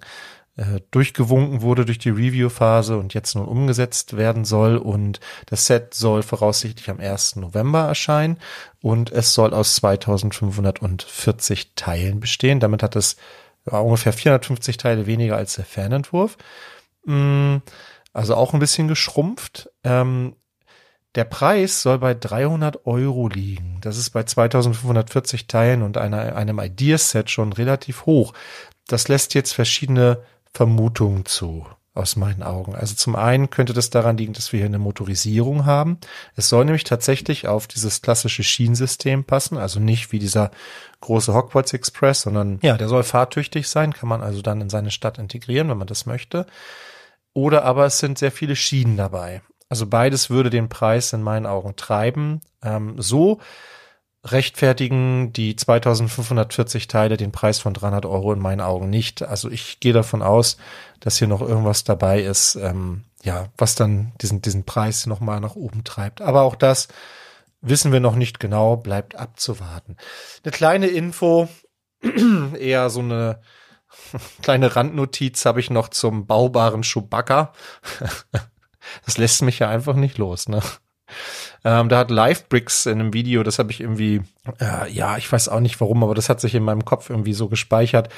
äh, 0.59 0.81
durchgewunken 0.91 1.63
wurde 1.63 1.85
durch 1.85 1.99
die 1.99 2.11
Review-Phase 2.11 2.99
und 2.99 3.15
jetzt 3.15 3.37
nun 3.37 3.47
umgesetzt 3.47 4.17
werden 4.17 4.45
soll. 4.45 4.77
Und 4.77 5.21
das 5.47 5.67
Set 5.67 5.95
soll 5.95 6.25
voraussichtlich 6.25 6.91
am 6.91 6.99
1. 6.99 7.37
November 7.37 7.83
erscheinen 7.87 8.39
und 8.83 9.13
es 9.13 9.35
soll 9.35 9.55
aus 9.55 9.77
2540 9.77 11.75
Teilen 11.77 12.19
bestehen. 12.19 12.59
Damit 12.59 12.83
hat 12.83 12.97
es 12.97 13.17
ja, 13.71 13.79
ungefähr 13.79 14.13
450 14.13 14.77
Teile 14.79 15.07
weniger 15.07 15.37
als 15.37 15.55
der 15.55 15.65
Fernentwurf. 15.65 16.37
Mm, 17.05 17.59
also 18.13 18.35
auch 18.35 18.53
ein 18.53 18.59
bisschen 18.59 18.89
geschrumpft. 18.89 19.71
Ähm, 19.85 20.35
der 21.15 21.25
Preis 21.25 21.83
soll 21.83 21.99
bei 21.99 22.15
300 22.15 22.85
Euro 22.85 23.29
liegen. 23.29 23.79
Das 23.81 23.97
ist 23.97 24.11
bei 24.11 24.25
2540 24.25 25.47
Teilen 25.47 25.83
und 25.83 25.97
einer, 25.97 26.35
einem 26.35 26.59
Ideaset 26.59 27.31
schon 27.31 27.53
relativ 27.53 28.07
hoch. 28.07 28.33
das 28.89 29.07
lässt 29.07 29.35
jetzt 29.35 29.53
verschiedene 29.53 30.19
Vermutungen 30.53 31.25
zu 31.25 31.67
aus 31.99 32.15
meinen 32.15 32.45
Augen. 32.45 32.77
Also 32.77 32.95
zum 32.95 33.17
einen 33.17 33.51
könnte 33.51 33.73
das 33.73 33.91
daran 33.91 34.17
liegen, 34.17 34.33
dass 34.33 34.53
wir 34.53 34.59
hier 34.59 34.67
eine 34.67 34.79
Motorisierung 34.79 35.67
haben. 35.67 35.99
Es 36.37 36.49
soll 36.49 36.65
nämlich 36.65 36.85
tatsächlich 36.85 37.49
auf 37.49 37.67
dieses 37.67 38.03
klassische 38.03 38.45
Schienensystem 38.45 39.25
passen, 39.25 39.59
also 39.59 39.81
nicht 39.81 40.13
wie 40.13 40.21
dieser 40.21 40.53
große 41.01 41.35
Hogwarts 41.35 41.73
Express, 41.73 42.23
sondern 42.23 42.61
ja, 42.63 42.77
der 42.77 42.89
soll 42.89 43.03
fahrtüchtig 43.03 43.69
sein, 43.69 43.93
kann 43.93 44.09
man 44.09 44.23
also 44.23 44.43
dann 44.43 44.61
in 44.61 44.71
seine 44.71 44.93
Stadt 44.93 45.19
integrieren, 45.19 45.69
wenn 45.69 45.79
man 45.79 45.89
das 45.89 46.07
möchte. 46.07 46.47
Oder 47.35 47.65
aber 47.65 47.87
es 47.87 47.99
sind 47.99 48.17
sehr 48.17 48.33
viele 48.33 48.55
Schienen 48.55 48.97
dabei. 48.97 49.43
Also 49.69 49.87
beides 49.87 50.31
würde 50.31 50.51
den 50.51 50.69
Preis 50.69 51.13
in 51.13 51.23
meinen 51.23 51.47
Augen 51.47 51.75
treiben. 51.75 52.41
Ähm, 52.63 52.95
so 52.99 53.41
rechtfertigen 54.25 55.33
die 55.33 55.55
2540 55.55 56.89
Teile 56.89 57.17
den 57.17 57.33
Preis 57.33 57.61
von 57.61 57.75
300 57.75 58.05
Euro 58.07 58.33
in 58.33 58.41
meinen 58.41 58.61
Augen 58.61 58.91
nicht. 58.91 59.23
Also 59.23 59.51
ich 59.51 59.81
gehe 59.81 59.93
davon 59.93 60.23
aus, 60.23 60.57
dass 61.01 61.19
hier 61.19 61.29
noch 61.29 61.41
irgendwas 61.41 61.85
dabei 61.85 62.23
ist, 62.23 62.57
ähm, 62.57 63.05
ja, 63.23 63.47
was 63.57 63.75
dann 63.75 64.13
diesen, 64.21 64.43
diesen 64.43 64.65
Preis 64.65 65.07
nochmal 65.07 65.41
nach 65.41 65.55
oben 65.55 65.85
treibt. 65.85 66.21
Aber 66.21 66.43
auch 66.43 66.57
das 66.57 66.89
wissen 67.61 67.93
wir 67.93 68.01
noch 68.01 68.15
nicht 68.15 68.41
genau, 68.41 68.77
bleibt 68.77 69.17
abzuwarten. 69.17 69.97
Eine 70.45 70.53
kleine 70.53 70.87
Info, 70.89 71.49
eher 72.59 72.91
so 72.91 73.01
eine 73.01 73.41
kleine 74.43 74.75
Randnotiz 74.75 75.45
habe 75.45 75.61
ich 75.61 75.71
noch 75.71 75.89
zum 75.89 76.27
baubaren 76.27 76.83
Chewbacca. 76.83 77.53
das 79.05 79.19
lässt 79.19 79.43
mich 79.43 79.61
ja 79.61 79.69
einfach 79.69 79.95
nicht 79.95 80.19
los, 80.19 80.49
ne? 80.49 80.61
Ähm, 81.65 81.89
da 81.89 81.99
hat 81.99 82.11
Livebricks 82.11 82.87
in 82.87 83.01
einem 83.01 83.13
Video, 83.13 83.43
das 83.43 83.59
habe 83.59 83.71
ich 83.71 83.81
irgendwie, 83.81 84.23
äh, 84.61 84.91
ja, 84.91 85.17
ich 85.17 85.31
weiß 85.31 85.49
auch 85.49 85.61
nicht 85.61 85.81
warum, 85.81 86.03
aber 86.05 86.15
das 86.15 86.29
hat 86.29 86.41
sich 86.41 86.55
in 86.55 86.63
meinem 86.63 86.85
Kopf 86.85 87.11
irgendwie 87.11 87.33
so 87.33 87.49
gespeichert. 87.49 88.09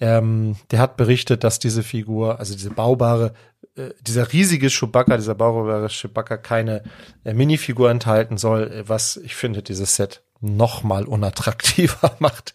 Ähm, 0.00 0.56
der 0.70 0.80
hat 0.80 0.96
berichtet, 0.96 1.44
dass 1.44 1.58
diese 1.58 1.82
Figur, 1.82 2.38
also 2.38 2.54
diese 2.54 2.70
baubare, 2.70 3.34
äh, 3.76 3.90
dieser 4.00 4.32
riesige 4.32 4.68
Chewbacca, 4.68 5.16
dieser 5.16 5.34
baubare 5.34 5.88
Chewbacca 5.88 6.36
keine 6.36 6.82
äh, 7.24 7.34
Minifigur 7.34 7.90
enthalten 7.90 8.38
soll, 8.38 8.84
was 8.86 9.16
ich 9.16 9.34
finde, 9.34 9.62
dieses 9.62 9.96
Set 9.96 10.22
noch 10.40 10.82
mal 10.82 11.04
unattraktiver 11.04 12.16
macht. 12.18 12.54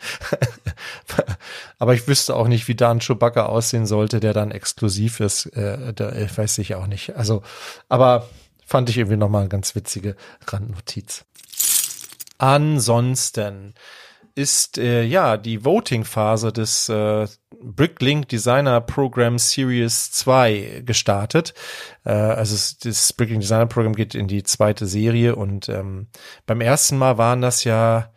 Aber 1.80 1.94
ich 1.94 2.08
wüsste 2.08 2.36
auch 2.36 2.48
nicht, 2.48 2.68
wie 2.68 2.76
da 2.76 2.92
ein 2.92 3.00
Chewbacca 3.00 3.46
aussehen 3.46 3.86
sollte, 3.86 4.20
der 4.20 4.34
dann 4.34 4.52
exklusiv 4.52 5.20
ist. 5.20 5.48
Äh, 5.48 5.94
da, 5.94 6.12
weiß 6.14 6.58
ich 6.60 6.76
auch 6.76 6.88
nicht. 6.88 7.16
Also, 7.16 7.44
aber 7.90 8.30
Fand 8.74 8.90
ich 8.90 8.98
irgendwie 8.98 9.18
nochmal 9.18 9.42
eine 9.42 9.50
ganz 9.50 9.76
witzige 9.76 10.16
Randnotiz. 10.48 11.26
Ansonsten 12.40 13.76
ist 14.34 14.80
äh, 14.80 15.04
ja 15.04 15.38
die 15.38 15.64
Voting-Phase 15.64 16.52
des 16.52 16.90
äh, 16.90 17.28
Bricklink 17.62 18.30
Designer 18.30 18.82
Program 18.82 19.38
Series 19.38 20.12
2 20.14 20.82
gestartet. 20.88 21.54
Äh, 22.04 22.14
also 22.14 22.56
das 22.84 23.14
Bricklink 23.14 23.42
Designer 23.42 23.68
Program 23.68 23.94
geht 23.94 24.16
in 24.16 24.28
die 24.28 24.42
zweite 24.42 24.88
Serie 24.88 25.36
und 25.36 25.70
ähm, 25.70 26.08
beim 26.48 26.60
ersten 26.60 26.98
Mal 26.98 27.20
waren 27.20 27.42
das 27.42 27.66
ja 27.66 28.12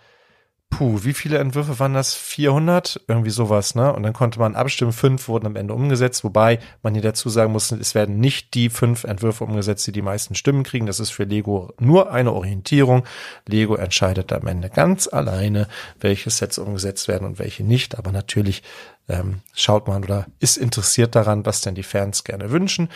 puh, 0.70 1.04
wie 1.04 1.14
viele 1.14 1.38
Entwürfe 1.38 1.78
waren 1.78 1.94
das? 1.94 2.14
400? 2.14 3.00
Irgendwie 3.08 3.30
sowas, 3.30 3.74
ne? 3.74 3.92
Und 3.92 4.02
dann 4.02 4.12
konnte 4.12 4.38
man 4.38 4.54
abstimmen. 4.54 4.92
Fünf 4.92 5.28
wurden 5.28 5.46
am 5.46 5.56
Ende 5.56 5.72
umgesetzt, 5.72 6.22
wobei 6.22 6.58
man 6.82 6.92
hier 6.92 7.02
dazu 7.02 7.28
sagen 7.28 7.52
muss, 7.52 7.72
es 7.72 7.94
werden 7.94 8.18
nicht 8.20 8.54
die 8.54 8.68
fünf 8.68 9.04
Entwürfe 9.04 9.44
umgesetzt, 9.44 9.86
die 9.86 9.92
die 9.92 10.02
meisten 10.02 10.34
Stimmen 10.34 10.64
kriegen. 10.64 10.86
Das 10.86 11.00
ist 11.00 11.10
für 11.10 11.24
Lego 11.24 11.72
nur 11.80 12.12
eine 12.12 12.32
Orientierung. 12.32 13.04
Lego 13.46 13.76
entscheidet 13.76 14.32
am 14.32 14.46
Ende 14.46 14.68
ganz 14.68 15.08
alleine, 15.08 15.68
welche 16.00 16.30
Sets 16.30 16.58
umgesetzt 16.58 17.08
werden 17.08 17.26
und 17.26 17.38
welche 17.38 17.64
nicht. 17.64 17.96
Aber 17.96 18.12
natürlich 18.12 18.62
ähm, 19.08 19.40
schaut 19.54 19.88
man 19.88 20.04
oder 20.04 20.26
ist 20.40 20.58
interessiert 20.58 21.14
daran, 21.14 21.46
was 21.46 21.62
denn 21.62 21.74
die 21.74 21.84
Fans 21.84 22.24
gerne 22.24 22.50
wünschen. 22.50 22.90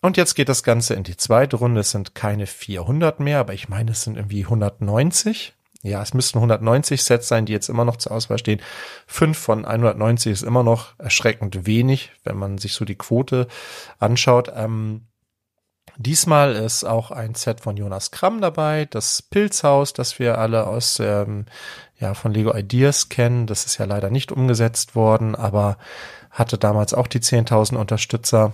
Und 0.00 0.16
jetzt 0.16 0.34
geht 0.36 0.48
das 0.48 0.62
Ganze 0.62 0.94
in 0.94 1.02
die 1.02 1.16
zweite 1.16 1.56
Runde. 1.56 1.80
Es 1.80 1.90
sind 1.90 2.14
keine 2.14 2.46
400 2.46 3.20
mehr, 3.20 3.40
aber 3.40 3.54
ich 3.54 3.68
meine, 3.68 3.90
es 3.90 4.02
sind 4.02 4.16
irgendwie 4.16 4.44
190 4.44 5.55
ja, 5.86 6.02
es 6.02 6.14
müssten 6.14 6.38
190 6.38 7.02
Sets 7.02 7.28
sein, 7.28 7.46
die 7.46 7.52
jetzt 7.52 7.68
immer 7.68 7.84
noch 7.84 7.96
zur 7.96 8.12
Auswahl 8.12 8.38
stehen. 8.38 8.60
Fünf 9.06 9.38
von 9.38 9.64
190 9.64 10.32
ist 10.32 10.42
immer 10.42 10.62
noch 10.62 10.98
erschreckend 10.98 11.66
wenig, 11.66 12.12
wenn 12.24 12.36
man 12.36 12.58
sich 12.58 12.74
so 12.74 12.84
die 12.84 12.96
Quote 12.96 13.46
anschaut. 13.98 14.52
Ähm, 14.54 15.02
diesmal 15.96 16.54
ist 16.54 16.84
auch 16.84 17.10
ein 17.10 17.34
Set 17.34 17.60
von 17.60 17.76
Jonas 17.76 18.10
Kramm 18.10 18.40
dabei, 18.40 18.86
das 18.86 19.22
Pilzhaus, 19.22 19.92
das 19.92 20.18
wir 20.18 20.38
alle 20.38 20.66
aus 20.66 20.98
ähm, 21.00 21.46
ja 21.98 22.14
von 22.14 22.32
Lego 22.32 22.54
Ideas 22.54 23.08
kennen. 23.08 23.46
Das 23.46 23.64
ist 23.64 23.78
ja 23.78 23.84
leider 23.86 24.10
nicht 24.10 24.32
umgesetzt 24.32 24.94
worden, 24.94 25.34
aber 25.34 25.78
hatte 26.30 26.58
damals 26.58 26.92
auch 26.92 27.06
die 27.06 27.20
10.000 27.20 27.76
Unterstützer. 27.76 28.52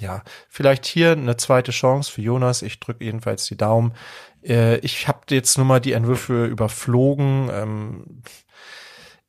Ja, 0.00 0.22
vielleicht 0.48 0.86
hier 0.86 1.12
eine 1.12 1.36
zweite 1.36 1.72
Chance 1.72 2.12
für 2.12 2.22
Jonas. 2.22 2.62
Ich 2.62 2.78
drücke 2.80 3.04
jedenfalls 3.04 3.46
die 3.46 3.56
Daumen. 3.56 3.94
Äh, 4.44 4.78
ich 4.78 5.08
habe 5.08 5.20
jetzt 5.30 5.56
nur 5.58 5.66
mal 5.66 5.80
die 5.80 5.92
Entwürfe 5.92 6.46
überflogen. 6.46 7.50
Ähm, 7.52 8.22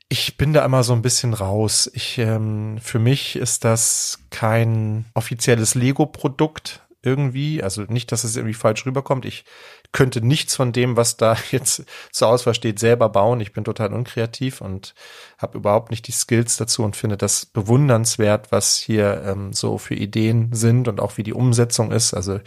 ich 0.10 0.38
bin 0.38 0.54
da 0.54 0.66
immer 0.66 0.84
so 0.84 0.94
ein 0.94 1.02
bisschen 1.02 1.34
raus. 1.34 1.90
Ich, 1.94 2.18
ähm, 2.18 2.80
für 2.82 3.00
mich 3.00 3.36
ist 3.36 3.64
das 3.64 4.20
kein 4.32 5.06
offizielles 5.14 5.76
Lego-Produkt 5.76 6.82
irgendwie. 7.04 7.64
Also 7.64 7.84
nicht, 7.84 8.12
dass 8.12 8.24
es 8.24 8.36
irgendwie 8.36 8.56
falsch 8.56 8.86
rüberkommt. 8.86 9.26
Ich 9.26 9.46
könnte 9.92 10.26
nichts 10.26 10.56
von 10.56 10.72
dem, 10.72 10.98
was 10.98 11.18
da 11.18 11.36
jetzt 11.52 11.84
zur 12.12 12.28
Auswahl 12.28 12.54
steht, 12.54 12.80
selber 12.80 13.10
bauen. 13.10 13.42
Ich 13.42 13.54
bin 13.54 13.64
total 13.64 13.94
unkreativ 13.94 14.62
und 14.62 14.94
habe 15.38 15.58
überhaupt 15.58 15.90
nicht 15.92 16.08
die 16.08 16.12
Skills 16.12 16.58
dazu 16.58 16.84
und 16.84 16.96
finde 16.96 17.18
das 17.18 17.46
bewundernswert, 17.46 18.52
was 18.52 18.78
hier 18.78 19.24
ähm, 19.26 19.54
so 19.54 19.78
für 19.78 19.96
Ideen 19.96 20.54
sind 20.54 20.88
und 20.88 21.00
auch 21.00 21.18
wie 21.18 21.24
die 21.24 21.34
Umsetzung 21.34 21.92
ist. 21.92 22.14
Also 22.14 22.40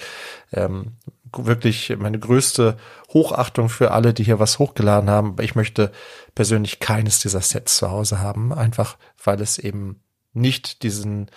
ähm, 0.52 0.92
wirklich 1.36 1.96
meine 1.96 2.18
größte 2.18 2.76
Hochachtung 3.12 3.68
für 3.68 3.90
alle, 3.92 4.14
die 4.14 4.24
hier 4.24 4.38
was 4.38 4.58
hochgeladen 4.58 5.10
haben. 5.10 5.30
Aber 5.30 5.42
ich 5.42 5.54
möchte 5.54 5.90
persönlich 6.34 6.78
keines 6.78 7.20
dieser 7.20 7.40
Sets 7.40 7.76
zu 7.76 7.90
Hause 7.90 8.20
haben, 8.20 8.52
einfach 8.52 8.96
weil 9.22 9.40
es 9.40 9.58
eben 9.58 10.02
nicht 10.32 10.82
diesen 10.82 11.30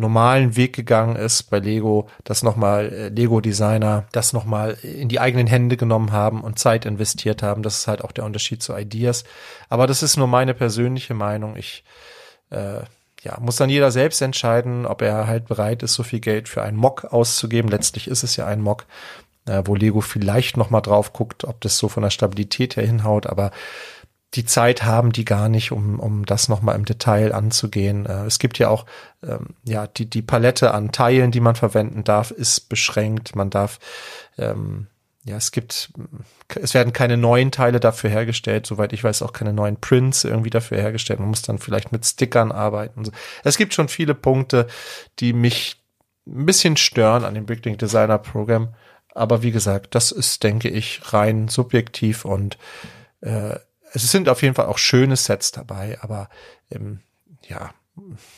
normalen 0.00 0.56
Weg 0.56 0.74
gegangen 0.74 1.16
ist 1.16 1.44
bei 1.44 1.58
Lego, 1.58 2.08
dass 2.24 2.42
nochmal 2.42 2.92
äh, 2.92 3.08
Lego-Designer 3.08 4.06
das 4.12 4.32
nochmal 4.32 4.76
in 4.82 5.08
die 5.08 5.20
eigenen 5.20 5.46
Hände 5.46 5.76
genommen 5.76 6.12
haben 6.12 6.42
und 6.42 6.58
Zeit 6.58 6.86
investiert 6.86 7.42
haben. 7.42 7.62
Das 7.62 7.78
ist 7.78 7.86
halt 7.86 8.02
auch 8.02 8.12
der 8.12 8.24
Unterschied 8.24 8.62
zu 8.62 8.76
Ideas. 8.76 9.24
Aber 9.68 9.86
das 9.86 10.02
ist 10.02 10.16
nur 10.16 10.26
meine 10.26 10.54
persönliche 10.54 11.14
Meinung. 11.14 11.56
Ich 11.56 11.84
äh, 12.50 12.80
ja, 13.22 13.38
muss 13.40 13.56
dann 13.56 13.70
jeder 13.70 13.90
selbst 13.90 14.20
entscheiden, 14.22 14.86
ob 14.86 15.02
er 15.02 15.26
halt 15.26 15.46
bereit 15.46 15.82
ist, 15.82 15.94
so 15.94 16.02
viel 16.02 16.20
Geld 16.20 16.48
für 16.48 16.62
einen 16.62 16.76
Mock 16.76 17.04
auszugeben. 17.04 17.70
Letztlich 17.70 18.08
ist 18.08 18.22
es 18.22 18.36
ja 18.36 18.46
ein 18.46 18.60
Mock 18.60 18.86
äh, 19.46 19.62
wo 19.64 19.74
Lego 19.74 20.00
vielleicht 20.00 20.56
noch 20.56 20.70
mal 20.70 20.80
drauf 20.80 21.12
guckt, 21.12 21.44
ob 21.44 21.60
das 21.60 21.78
so 21.78 21.88
von 21.88 22.02
der 22.02 22.10
Stabilität 22.10 22.76
her 22.76 22.86
hinhaut, 22.86 23.26
aber 23.26 23.50
die 24.34 24.44
Zeit 24.44 24.84
haben 24.84 25.12
die 25.12 25.24
gar 25.24 25.48
nicht, 25.48 25.72
um, 25.72 25.98
um 25.98 26.24
das 26.24 26.48
nochmal 26.48 26.76
im 26.76 26.84
Detail 26.84 27.34
anzugehen. 27.34 28.06
Äh, 28.06 28.26
es 28.26 28.38
gibt 28.38 28.58
ja 28.58 28.68
auch, 28.68 28.86
ähm, 29.22 29.54
ja, 29.64 29.86
die, 29.86 30.08
die 30.08 30.22
Palette 30.22 30.72
an 30.72 30.92
Teilen, 30.92 31.32
die 31.32 31.40
man 31.40 31.56
verwenden 31.56 32.04
darf, 32.04 32.30
ist 32.30 32.68
beschränkt. 32.68 33.34
Man 33.34 33.50
darf, 33.50 33.80
ähm, 34.38 34.86
ja, 35.24 35.36
es 35.36 35.50
gibt, 35.50 35.92
es 36.54 36.74
werden 36.74 36.92
keine 36.92 37.16
neuen 37.16 37.50
Teile 37.50 37.80
dafür 37.80 38.08
hergestellt, 38.08 38.66
soweit 38.66 38.92
ich 38.92 39.02
weiß, 39.02 39.22
auch 39.22 39.32
keine 39.32 39.52
neuen 39.52 39.76
Prints 39.78 40.24
irgendwie 40.24 40.50
dafür 40.50 40.78
hergestellt. 40.78 41.18
Man 41.18 41.28
muss 41.28 41.42
dann 41.42 41.58
vielleicht 41.58 41.90
mit 41.90 42.06
Stickern 42.06 42.52
arbeiten. 42.52 43.10
Es 43.42 43.58
gibt 43.58 43.74
schon 43.74 43.88
viele 43.88 44.14
Punkte, 44.14 44.68
die 45.18 45.32
mich 45.32 45.76
ein 46.26 46.46
bisschen 46.46 46.76
stören 46.76 47.24
an 47.24 47.34
dem 47.34 47.46
Bricklink 47.46 47.78
Designer 47.78 48.18
Programm. 48.18 48.74
Aber 49.12 49.42
wie 49.42 49.50
gesagt, 49.50 49.96
das 49.96 50.12
ist, 50.12 50.44
denke 50.44 50.68
ich, 50.68 51.00
rein 51.12 51.48
subjektiv 51.48 52.24
und 52.24 52.58
äh, 53.22 53.56
es 53.92 54.10
sind 54.10 54.28
auf 54.28 54.42
jeden 54.42 54.54
Fall 54.54 54.66
auch 54.66 54.78
schöne 54.78 55.16
Sets 55.16 55.52
dabei, 55.52 55.98
aber 56.00 56.28
ähm, 56.70 57.00
ja, 57.46 57.70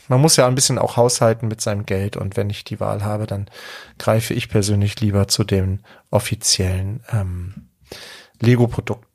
man 0.09 0.21
muss 0.21 0.37
ja 0.37 0.47
ein 0.47 0.55
bisschen 0.55 0.79
auch 0.79 0.97
haushalten 0.97 1.49
mit 1.49 1.61
seinem 1.61 1.87
Geld 1.87 2.17
und 2.17 2.37
wenn 2.37 2.51
ich 2.51 2.65
die 2.65 2.81
Wahl 2.81 3.05
habe, 3.05 3.27
dann 3.27 3.49
greife 3.99 4.35
ich 4.35 4.49
persönlich 4.49 5.01
lieber 5.01 5.29
zu 5.29 5.45
den 5.45 5.85
offiziellen 6.11 7.03
ähm, 7.11 7.69
Lego-Produkten. 8.41 9.07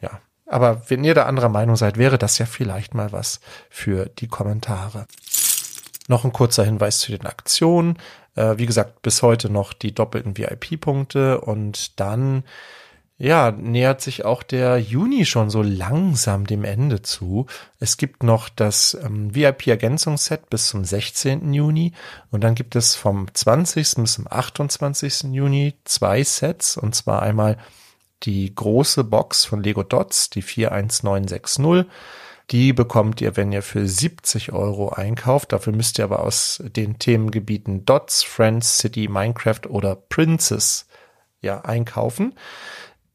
Ja, 0.00 0.20
aber 0.46 0.82
wenn 0.88 1.04
ihr 1.04 1.14
da 1.14 1.24
anderer 1.24 1.48
Meinung 1.48 1.76
seid, 1.76 1.96
wäre 1.96 2.18
das 2.18 2.38
ja 2.38 2.46
vielleicht 2.46 2.94
mal 2.94 3.12
was 3.12 3.40
für 3.70 4.06
die 4.06 4.28
Kommentare. 4.28 5.06
Noch 6.08 6.24
ein 6.24 6.32
kurzer 6.32 6.64
Hinweis 6.64 7.00
zu 7.00 7.10
den 7.10 7.26
Aktionen. 7.26 7.98
Äh, 8.36 8.58
wie 8.58 8.66
gesagt, 8.66 9.02
bis 9.02 9.22
heute 9.22 9.50
noch 9.50 9.72
die 9.72 9.94
doppelten 9.94 10.36
VIP-Punkte 10.36 11.40
und 11.40 11.98
dann 11.98 12.44
ja, 13.18 13.50
nähert 13.50 14.02
sich 14.02 14.26
auch 14.26 14.42
der 14.42 14.78
Juni 14.78 15.24
schon 15.24 15.48
so 15.48 15.62
langsam 15.62 16.46
dem 16.46 16.64
Ende 16.64 17.00
zu. 17.00 17.46
Es 17.80 17.96
gibt 17.96 18.22
noch 18.22 18.50
das 18.50 18.96
ähm, 19.02 19.34
VIP-Ergänzungsset 19.34 20.50
bis 20.50 20.68
zum 20.68 20.84
16. 20.84 21.54
Juni 21.54 21.92
und 22.30 22.44
dann 22.44 22.54
gibt 22.54 22.76
es 22.76 22.94
vom 22.94 23.32
20. 23.32 23.94
bis 23.96 24.12
zum 24.14 24.26
28. 24.30 25.32
Juni 25.32 25.74
zwei 25.84 26.22
Sets 26.22 26.76
und 26.76 26.94
zwar 26.94 27.22
einmal 27.22 27.56
die 28.24 28.54
große 28.54 29.04
Box 29.04 29.46
von 29.46 29.62
Lego 29.62 29.82
Dots, 29.82 30.28
die 30.28 30.42
41960 30.42 31.86
Die 32.50 32.74
bekommt 32.74 33.22
ihr, 33.22 33.34
wenn 33.38 33.50
ihr 33.50 33.62
für 33.62 33.86
70 33.86 34.52
Euro 34.52 34.90
einkauft. 34.90 35.52
Dafür 35.52 35.72
müsst 35.72 35.98
ihr 35.98 36.04
aber 36.04 36.20
aus 36.20 36.62
den 36.64 36.98
Themengebieten 36.98 37.86
Dots, 37.86 38.22
Friends, 38.22 38.76
City, 38.76 39.08
Minecraft 39.08 39.66
oder 39.70 39.96
Princess 39.96 40.86
ja 41.40 41.60
einkaufen. 41.62 42.34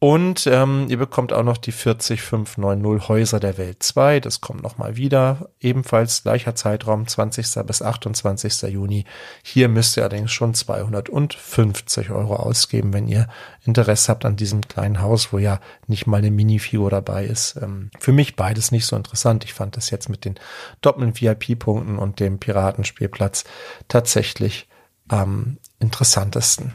Und 0.03 0.47
ähm, 0.47 0.87
ihr 0.89 0.97
bekommt 0.97 1.31
auch 1.31 1.43
noch 1.43 1.57
die 1.57 1.71
40590 1.71 3.07
Häuser 3.07 3.39
der 3.39 3.59
Welt 3.59 3.83
2. 3.83 4.19
Das 4.19 4.41
kommt 4.41 4.63
nochmal 4.63 4.97
wieder. 4.97 5.51
Ebenfalls 5.59 6.23
gleicher 6.23 6.55
Zeitraum, 6.55 7.05
20. 7.05 7.63
bis 7.67 7.83
28. 7.83 8.63
Juni. 8.63 9.05
Hier 9.43 9.69
müsst 9.69 9.95
ihr 9.97 10.01
allerdings 10.01 10.31
schon 10.31 10.55
250 10.55 12.09
Euro 12.09 12.35
ausgeben, 12.35 12.93
wenn 12.93 13.07
ihr 13.07 13.27
Interesse 13.63 14.09
habt 14.11 14.25
an 14.25 14.37
diesem 14.37 14.67
kleinen 14.67 15.01
Haus, 15.01 15.31
wo 15.33 15.37
ja 15.37 15.59
nicht 15.85 16.07
mal 16.07 16.17
eine 16.17 16.31
Minifigur 16.31 16.89
dabei 16.89 17.25
ist. 17.25 17.59
Ähm, 17.61 17.91
für 17.99 18.11
mich 18.11 18.35
beides 18.35 18.71
nicht 18.71 18.87
so 18.87 18.95
interessant. 18.95 19.43
Ich 19.43 19.53
fand 19.53 19.77
das 19.77 19.91
jetzt 19.91 20.09
mit 20.09 20.25
den 20.25 20.33
doppelten 20.81 21.13
VIP-Punkten 21.21 21.99
und 21.99 22.19
dem 22.19 22.39
Piratenspielplatz 22.39 23.43
tatsächlich 23.87 24.67
am 25.07 25.57
interessantesten. 25.79 26.73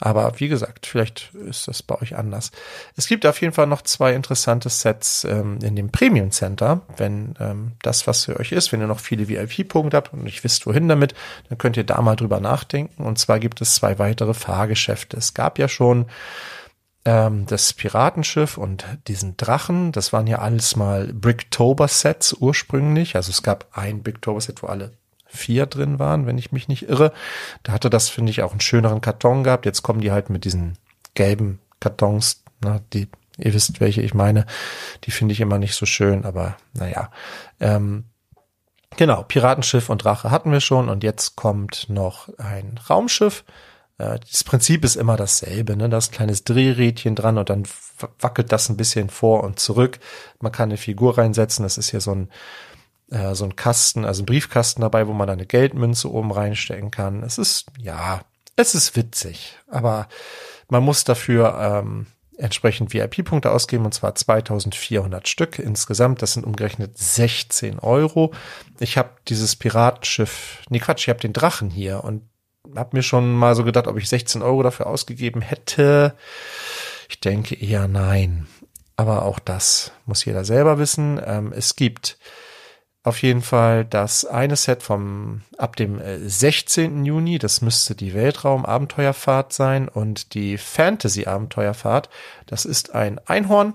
Aber 0.00 0.32
wie 0.40 0.48
gesagt, 0.48 0.86
vielleicht 0.86 1.34
ist 1.34 1.68
das 1.68 1.82
bei 1.82 2.00
euch 2.00 2.16
anders. 2.16 2.52
Es 2.96 3.06
gibt 3.06 3.26
auf 3.26 3.40
jeden 3.42 3.52
Fall 3.52 3.66
noch 3.66 3.82
zwei 3.82 4.14
interessante 4.14 4.70
Sets 4.70 5.24
ähm, 5.24 5.58
in 5.62 5.76
dem 5.76 5.90
Premium 5.90 6.30
Center. 6.30 6.80
Wenn 6.96 7.34
ähm, 7.38 7.72
das 7.82 8.06
was 8.06 8.24
für 8.24 8.40
euch 8.40 8.52
ist, 8.52 8.72
wenn 8.72 8.80
ihr 8.80 8.86
noch 8.86 8.98
viele 8.98 9.28
VIP-Punkte 9.28 9.98
habt 9.98 10.14
und 10.14 10.24
nicht 10.24 10.42
wisst, 10.42 10.66
wohin 10.66 10.88
damit, 10.88 11.14
dann 11.50 11.58
könnt 11.58 11.76
ihr 11.76 11.84
da 11.84 12.00
mal 12.00 12.16
drüber 12.16 12.40
nachdenken. 12.40 13.02
Und 13.02 13.18
zwar 13.18 13.38
gibt 13.38 13.60
es 13.60 13.74
zwei 13.74 13.98
weitere 13.98 14.32
Fahrgeschäfte. 14.32 15.18
Es 15.18 15.34
gab 15.34 15.58
ja 15.58 15.68
schon 15.68 16.06
ähm, 17.04 17.44
das 17.46 17.74
Piratenschiff 17.74 18.56
und 18.56 18.86
diesen 19.06 19.36
Drachen. 19.36 19.92
Das 19.92 20.14
waren 20.14 20.26
ja 20.26 20.38
alles 20.38 20.76
mal 20.76 21.12
Bricktober-Sets 21.12 22.34
ursprünglich. 22.40 23.16
Also 23.16 23.30
es 23.30 23.42
gab 23.42 23.66
ein 23.76 24.02
Bricktober-Set, 24.02 24.62
wo 24.62 24.68
alle 24.68 24.92
vier 25.30 25.66
drin 25.66 25.98
waren, 25.98 26.26
wenn 26.26 26.38
ich 26.38 26.52
mich 26.52 26.68
nicht 26.68 26.88
irre. 26.88 27.12
Da 27.62 27.72
hatte 27.72 27.90
das, 27.90 28.08
finde 28.08 28.30
ich, 28.30 28.42
auch 28.42 28.50
einen 28.50 28.60
schöneren 28.60 29.00
Karton 29.00 29.44
gehabt. 29.44 29.66
Jetzt 29.66 29.82
kommen 29.82 30.00
die 30.00 30.12
halt 30.12 30.30
mit 30.30 30.44
diesen 30.44 30.76
gelben 31.14 31.60
Kartons, 31.80 32.42
ne, 32.62 32.82
die, 32.92 33.08
ihr 33.38 33.54
wisst, 33.54 33.80
welche 33.80 34.02
ich 34.02 34.14
meine. 34.14 34.46
Die 35.04 35.10
finde 35.10 35.32
ich 35.32 35.40
immer 35.40 35.58
nicht 35.58 35.74
so 35.74 35.86
schön, 35.86 36.24
aber 36.24 36.56
naja. 36.74 37.10
Ähm, 37.58 38.04
genau, 38.96 39.22
Piratenschiff 39.22 39.88
und 39.88 40.04
Drache 40.04 40.30
hatten 40.30 40.52
wir 40.52 40.60
schon 40.60 40.88
und 40.88 41.04
jetzt 41.04 41.36
kommt 41.36 41.88
noch 41.88 42.28
ein 42.38 42.78
Raumschiff. 42.88 43.44
Äh, 43.98 44.18
das 44.30 44.44
Prinzip 44.44 44.84
ist 44.84 44.96
immer 44.96 45.16
dasselbe, 45.16 45.76
ne? 45.76 45.88
Da 45.88 45.98
ist 45.98 46.12
ein 46.12 46.16
kleines 46.16 46.44
Drehrädchen 46.44 47.14
dran 47.14 47.38
und 47.38 47.50
dann 47.50 47.64
wackelt 48.18 48.50
das 48.50 48.68
ein 48.68 48.76
bisschen 48.76 49.10
vor 49.10 49.44
und 49.44 49.58
zurück. 49.58 50.00
Man 50.40 50.52
kann 50.52 50.70
eine 50.70 50.78
Figur 50.78 51.18
reinsetzen. 51.18 51.62
Das 51.62 51.78
ist 51.78 51.90
hier 51.90 52.00
so 52.00 52.12
ein 52.12 52.30
äh, 53.10 53.34
so 53.34 53.44
ein 53.44 53.56
Kasten, 53.56 54.04
also 54.04 54.22
ein 54.22 54.26
Briefkasten 54.26 54.82
dabei, 54.82 55.06
wo 55.06 55.12
man 55.12 55.28
eine 55.28 55.46
Geldmünze 55.46 56.10
oben 56.10 56.32
reinstecken 56.32 56.90
kann. 56.90 57.22
Es 57.22 57.38
ist, 57.38 57.66
ja, 57.78 58.22
es 58.56 58.74
ist 58.74 58.96
witzig, 58.96 59.58
aber 59.68 60.08
man 60.68 60.82
muss 60.82 61.04
dafür 61.04 61.58
ähm, 61.60 62.06
entsprechend 62.36 62.94
VIP-Punkte 62.94 63.50
ausgeben 63.50 63.84
und 63.84 63.92
zwar 63.92 64.14
2400 64.14 65.28
Stück 65.28 65.58
insgesamt. 65.58 66.22
Das 66.22 66.32
sind 66.32 66.44
umgerechnet 66.44 66.96
16 66.96 67.78
Euro. 67.78 68.32
Ich 68.78 68.96
habe 68.96 69.10
dieses 69.28 69.56
Piratenschiff, 69.56 70.62
nee 70.70 70.78
Quatsch, 70.78 71.04
ich 71.04 71.08
habe 71.08 71.20
den 71.20 71.32
Drachen 71.32 71.70
hier 71.70 72.02
und 72.04 72.22
habe 72.76 72.96
mir 72.96 73.02
schon 73.02 73.34
mal 73.34 73.54
so 73.54 73.64
gedacht, 73.64 73.86
ob 73.86 73.96
ich 73.98 74.08
16 74.08 74.42
Euro 74.42 74.62
dafür 74.62 74.86
ausgegeben 74.86 75.42
hätte. 75.42 76.14
Ich 77.08 77.20
denke 77.20 77.54
eher 77.54 77.88
nein. 77.88 78.46
Aber 78.96 79.24
auch 79.24 79.38
das 79.38 79.92
muss 80.04 80.24
jeder 80.24 80.44
selber 80.44 80.78
wissen. 80.78 81.20
Ähm, 81.24 81.52
es 81.56 81.74
gibt 81.74 82.18
auf 83.02 83.22
jeden 83.22 83.40
Fall 83.40 83.84
das 83.84 84.26
eine 84.26 84.56
Set 84.56 84.82
vom 84.82 85.40
ab 85.56 85.76
dem 85.76 86.00
16. 86.28 87.04
Äh, 87.04 87.06
Juni, 87.06 87.38
das 87.38 87.62
müsste 87.62 87.94
die 87.94 88.12
Weltraum-Abenteuerfahrt 88.12 89.52
sein 89.52 89.88
und 89.88 90.34
die 90.34 90.58
Fantasy-Abenteuerfahrt, 90.58 92.10
das 92.46 92.66
ist 92.66 92.94
ein 92.94 93.18
Einhorn, 93.26 93.74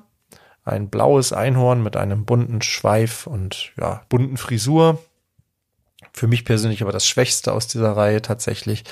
ein 0.64 0.90
blaues 0.90 1.34
Einhorn 1.34 1.82
mit 1.82 1.96
einem 1.96 2.26
bunten 2.26 2.62
Schweif 2.62 3.26
und 3.26 3.72
ja, 3.78 4.04
bunten 4.10 4.38
Frisur. 4.38 5.04
Für 6.14 6.28
mich 6.28 6.46
persönlich 6.46 6.82
aber 6.82 6.92
das 6.92 7.08
Schwächste 7.08 7.52
aus 7.52 7.68
dieser 7.68 7.98
Reihe 7.98 8.22
tatsächlich. 8.22 8.84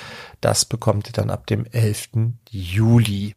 Das 0.41 0.65
bekommt 0.65 1.07
ihr 1.07 1.13
dann 1.13 1.29
ab 1.29 1.47
dem 1.47 1.65
11. 1.65 2.09
Juli. 2.49 3.35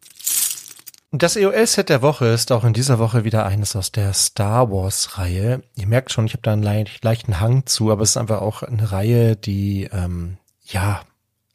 Das 1.11 1.37
EOL-Set 1.37 1.87
der 1.87 2.01
Woche 2.01 2.25
ist 2.25 2.51
auch 2.51 2.65
in 2.65 2.73
dieser 2.73 2.99
Woche 2.99 3.23
wieder 3.23 3.45
eines 3.45 3.77
aus 3.77 3.93
der 3.93 4.11
Star 4.11 4.69
Wars-Reihe. 4.69 5.63
Ihr 5.75 5.87
merkt 5.87 6.11
schon, 6.11 6.25
ich 6.25 6.33
habe 6.33 6.41
da 6.43 6.51
einen 6.51 6.85
leichten 7.01 7.39
Hang 7.39 7.65
zu, 7.65 7.91
aber 7.91 8.01
es 8.01 8.09
ist 8.09 8.17
einfach 8.17 8.41
auch 8.41 8.61
eine 8.61 8.91
Reihe, 8.91 9.37
die 9.37 9.85
ähm, 9.85 10.37
ja 10.65 11.01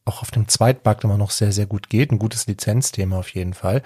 auch 0.04 0.22
auf 0.22 0.30
dem 0.32 0.48
Zweitmarkt 0.48 1.04
immer 1.04 1.16
noch 1.16 1.30
sehr, 1.30 1.52
sehr 1.52 1.66
gut 1.66 1.88
geht. 1.88 2.10
Ein 2.10 2.18
gutes 2.18 2.46
Lizenzthema 2.46 3.18
auf 3.18 3.28
jeden 3.28 3.54
Fall. 3.54 3.82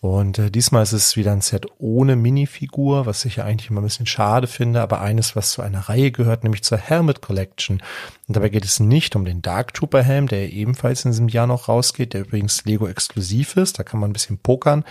Und 0.00 0.38
äh, 0.38 0.50
diesmal 0.50 0.84
ist 0.84 0.92
es 0.92 1.16
wieder 1.16 1.32
ein 1.32 1.40
Set 1.40 1.66
ohne 1.78 2.14
Minifigur, 2.14 3.06
was 3.06 3.24
ich 3.24 3.36
ja 3.36 3.44
eigentlich 3.44 3.70
immer 3.70 3.80
ein 3.80 3.84
bisschen 3.84 4.06
schade 4.06 4.46
finde, 4.46 4.80
aber 4.80 5.00
eines, 5.00 5.34
was 5.34 5.50
zu 5.50 5.62
einer 5.62 5.80
Reihe 5.80 6.12
gehört, 6.12 6.44
nämlich 6.44 6.62
zur 6.62 6.78
Helmet 6.78 7.20
Collection. 7.20 7.82
Und 8.28 8.36
dabei 8.36 8.48
geht 8.48 8.64
es 8.64 8.78
nicht 8.78 9.16
um 9.16 9.24
den 9.24 9.42
Dark 9.42 9.74
Trooper 9.74 10.02
Helm, 10.02 10.28
der 10.28 10.52
ebenfalls 10.52 11.04
in 11.04 11.10
diesem 11.10 11.28
Jahr 11.28 11.46
noch 11.46 11.68
rausgeht, 11.68 12.12
der 12.12 12.22
übrigens 12.22 12.64
Lego 12.64 12.86
exklusiv 12.86 13.56
ist. 13.56 13.78
Da 13.78 13.82
kann 13.82 13.98
man 13.98 14.10
ein 14.10 14.14
bisschen 14.14 14.38
pokern. 14.38 14.84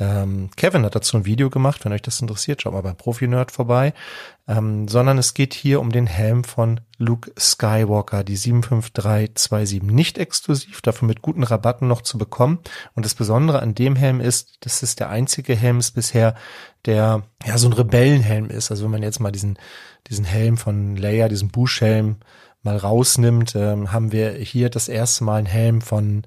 Ähm, 0.00 0.50
Kevin 0.56 0.84
hat 0.84 0.94
dazu 0.94 1.16
ein 1.16 1.24
Video 1.24 1.50
gemacht, 1.50 1.84
wenn 1.84 1.92
euch 1.92 2.02
das 2.02 2.20
interessiert, 2.20 2.62
schaut 2.62 2.72
mal 2.72 2.82
bei 2.82 2.92
Profi 2.92 3.28
Nerd 3.28 3.52
vorbei. 3.52 3.94
Ähm, 4.46 4.88
sondern 4.88 5.16
es 5.18 5.34
geht 5.34 5.54
hier 5.54 5.80
um 5.80 5.90
den 5.90 6.06
Helm 6.06 6.44
von 6.44 6.80
Luke 6.98 7.32
Skywalker, 7.38 8.24
die 8.24 8.36
75327, 8.36 9.82
nicht 9.82 10.18
exklusiv, 10.18 10.82
dafür 10.82 11.08
mit 11.08 11.22
guten 11.22 11.42
Rabatten 11.42 11.88
noch 11.88 12.02
zu 12.02 12.18
bekommen. 12.18 12.58
Und 12.94 13.06
das 13.06 13.14
Besondere 13.14 13.60
an 13.60 13.74
dem 13.74 13.96
Helm 13.96 14.20
ist, 14.20 14.58
das 14.60 14.82
ist 14.82 15.00
der 15.00 15.08
einzige 15.08 15.54
Helm 15.54 15.80
bisher, 15.94 16.34
der 16.84 17.22
ja 17.46 17.56
so 17.56 17.68
ein 17.68 17.72
Rebellenhelm 17.72 18.50
ist. 18.50 18.70
Also 18.70 18.84
wenn 18.84 18.90
man 18.90 19.02
jetzt 19.02 19.20
mal 19.20 19.32
diesen 19.32 19.58
diesen 20.08 20.24
Helm 20.24 20.56
von 20.56 20.96
Leia, 20.96 21.28
diesen 21.28 21.48
Bush-Helm 21.48 22.16
mal 22.62 22.76
rausnimmt, 22.76 23.54
ähm, 23.56 23.92
haben 23.92 24.12
wir 24.12 24.32
hier 24.32 24.70
das 24.70 24.88
erste 24.88 25.24
Mal 25.24 25.36
einen 25.36 25.46
Helm 25.46 25.80
von 25.80 26.22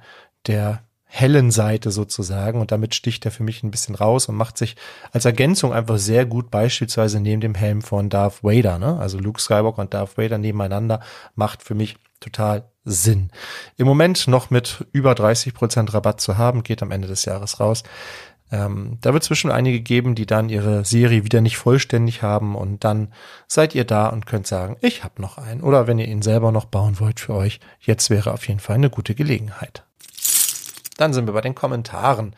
der 0.45 0.83
hellen 1.07 1.51
Seite 1.51 1.89
sozusagen 1.89 2.59
und 2.59 2.71
damit 2.71 2.93
sticht 2.93 3.25
er 3.25 3.31
für 3.31 3.43
mich 3.43 3.63
ein 3.63 3.71
bisschen 3.71 3.95
raus 3.95 4.27
und 4.27 4.35
macht 4.35 4.57
sich 4.57 4.75
als 5.11 5.25
Ergänzung 5.25 5.73
einfach 5.73 5.97
sehr 5.97 6.25
gut 6.25 6.51
beispielsweise 6.51 7.19
neben 7.19 7.41
dem 7.41 7.55
Helm 7.55 7.81
von 7.81 8.09
Darth 8.09 8.43
Vader, 8.43 8.77
ne? 8.77 8.99
Also 8.99 9.17
Luke 9.17 9.41
Skywalker 9.41 9.81
und 9.81 9.93
Darth 9.93 10.17
Vader 10.17 10.37
nebeneinander 10.37 10.99
macht 11.35 11.63
für 11.63 11.75
mich 11.75 11.95
total 12.19 12.65
Sinn. 12.83 13.31
Im 13.77 13.87
Moment 13.87 14.27
noch 14.27 14.49
mit 14.49 14.85
über 14.91 15.15
30 15.15 15.53
Prozent 15.53 15.93
Rabatt 15.93 16.19
zu 16.21 16.37
haben, 16.37 16.63
geht 16.63 16.81
am 16.81 16.91
Ende 16.91 17.07
des 17.07 17.25
Jahres 17.25 17.59
raus. 17.59 17.83
Ähm, 18.51 18.97
da 19.01 19.13
wird 19.13 19.27
bestimmt 19.27 19.53
einige 19.53 19.81
geben, 19.81 20.15
die 20.15 20.25
dann 20.25 20.49
ihre 20.49 20.85
Serie 20.85 21.25
wieder 21.25 21.41
nicht 21.41 21.57
vollständig 21.57 22.21
haben 22.21 22.55
und 22.55 22.83
dann 22.85 23.13
seid 23.47 23.75
ihr 23.75 23.83
da 23.83 24.07
und 24.07 24.25
könnt 24.25 24.47
sagen, 24.47 24.77
ich 24.81 25.03
habe 25.03 25.21
noch 25.21 25.37
einen. 25.37 25.61
Oder 25.61 25.87
wenn 25.87 25.99
ihr 25.99 26.07
ihn 26.07 26.21
selber 26.21 26.51
noch 26.51 26.65
bauen 26.65 26.99
wollt 26.99 27.19
für 27.19 27.33
euch, 27.33 27.59
jetzt 27.79 28.09
wäre 28.09 28.33
auf 28.33 28.47
jeden 28.47 28.61
Fall 28.61 28.75
eine 28.75 28.89
gute 28.89 29.15
Gelegenheit. 29.15 29.86
Dann 30.97 31.13
sind 31.13 31.27
wir 31.27 31.33
bei 31.33 31.41
den 31.41 31.55
Kommentaren. 31.55 32.35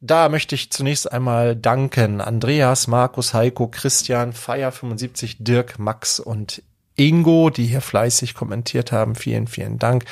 Da 0.00 0.28
möchte 0.28 0.54
ich 0.54 0.70
zunächst 0.70 1.10
einmal 1.10 1.56
danken 1.56 2.20
Andreas, 2.20 2.88
Markus, 2.88 3.32
Heiko, 3.32 3.68
Christian, 3.68 4.32
Feier75, 4.32 5.36
Dirk, 5.38 5.78
Max 5.78 6.20
und 6.20 6.62
Ingo, 6.96 7.50
die 7.50 7.66
hier 7.66 7.80
fleißig 7.80 8.34
kommentiert 8.34 8.92
haben. 8.92 9.14
Vielen, 9.14 9.46
vielen 9.46 9.78
Dank. 9.78 10.04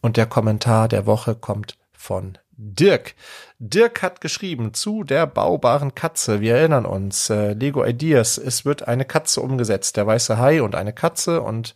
Und 0.00 0.16
der 0.16 0.26
Kommentar 0.26 0.88
der 0.88 1.06
Woche 1.06 1.34
kommt 1.34 1.76
von 1.92 2.38
Dirk. 2.56 3.14
Dirk 3.58 4.02
hat 4.02 4.20
geschrieben 4.20 4.74
zu 4.74 5.04
der 5.04 5.26
baubaren 5.26 5.94
Katze. 5.94 6.40
Wir 6.40 6.56
erinnern 6.56 6.86
uns, 6.86 7.30
äh, 7.30 7.52
Lego 7.52 7.84
Ideas, 7.84 8.38
es 8.38 8.64
wird 8.64 8.86
eine 8.86 9.04
Katze 9.04 9.40
umgesetzt, 9.40 9.96
der 9.96 10.06
weiße 10.06 10.38
Hai 10.38 10.62
und 10.62 10.74
eine 10.74 10.92
Katze 10.92 11.40
und 11.40 11.74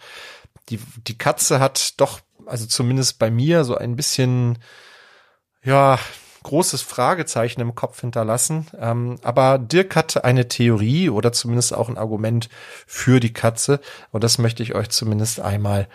die, 0.68 0.78
die 1.06 1.18
Katze 1.18 1.60
hat 1.60 2.00
doch, 2.00 2.20
also 2.46 2.66
zumindest 2.66 3.18
bei 3.18 3.30
mir, 3.30 3.64
so 3.64 3.76
ein 3.76 3.96
bisschen 3.96 4.58
ja, 5.68 5.98
großes 6.44 6.80
Fragezeichen 6.80 7.60
im 7.60 7.74
Kopf 7.74 8.00
hinterlassen. 8.00 8.68
Ähm, 8.80 9.16
aber 9.22 9.58
Dirk 9.58 9.94
hatte 9.96 10.24
eine 10.24 10.48
Theorie 10.48 11.10
oder 11.10 11.30
zumindest 11.30 11.74
auch 11.74 11.90
ein 11.90 11.98
Argument 11.98 12.48
für 12.86 13.20
die 13.20 13.34
Katze. 13.34 13.80
Und 14.10 14.24
das 14.24 14.38
möchte 14.38 14.62
ich 14.62 14.74
euch 14.74 14.88
zumindest 14.88 15.40
einmal 15.40 15.86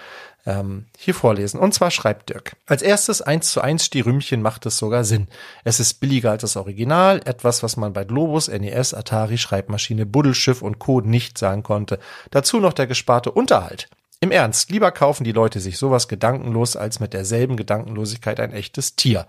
ähm, 0.45 0.85
hier 0.95 1.15
vorlesen. 1.15 1.59
Und 1.59 1.73
zwar 1.73 1.89
schreibt 1.89 2.29
Dirk. 2.29 2.55
Als 2.67 2.83
erstes 2.83 3.23
eins 3.23 3.51
zu 3.51 3.61
eins 3.61 3.85
Stierümchen 3.85 4.43
macht 4.43 4.67
es 4.67 4.77
sogar 4.77 5.03
Sinn. 5.05 5.27
Es 5.63 5.79
ist 5.79 5.95
billiger 5.95 6.29
als 6.29 6.41
das 6.41 6.55
Original, 6.55 7.21
etwas, 7.25 7.63
was 7.63 7.75
man 7.75 7.93
bei 7.93 8.03
Globus, 8.03 8.49
NES, 8.49 8.93
Atari, 8.93 9.39
Schreibmaschine, 9.39 10.05
Buddelschiff 10.05 10.61
und 10.61 10.77
Co. 10.77 11.01
nicht 11.01 11.39
sagen 11.39 11.63
konnte. 11.63 11.97
Dazu 12.29 12.59
noch 12.59 12.73
der 12.73 12.85
gesparte 12.85 13.31
Unterhalt. 13.31 13.89
Im 14.23 14.31
Ernst, 14.31 14.71
lieber 14.71 14.93
kaufen 14.93 15.25
die 15.25 15.33
Leute 15.33 15.59
sich 15.59 15.77
sowas 15.77 16.07
gedankenlos 16.07 16.77
als 16.77 17.01
mit 17.01 17.11
derselben 17.11 17.57
Gedankenlosigkeit 17.57 18.39
ein 18.39 18.53
echtes 18.53 18.95
Tier. 18.95 19.27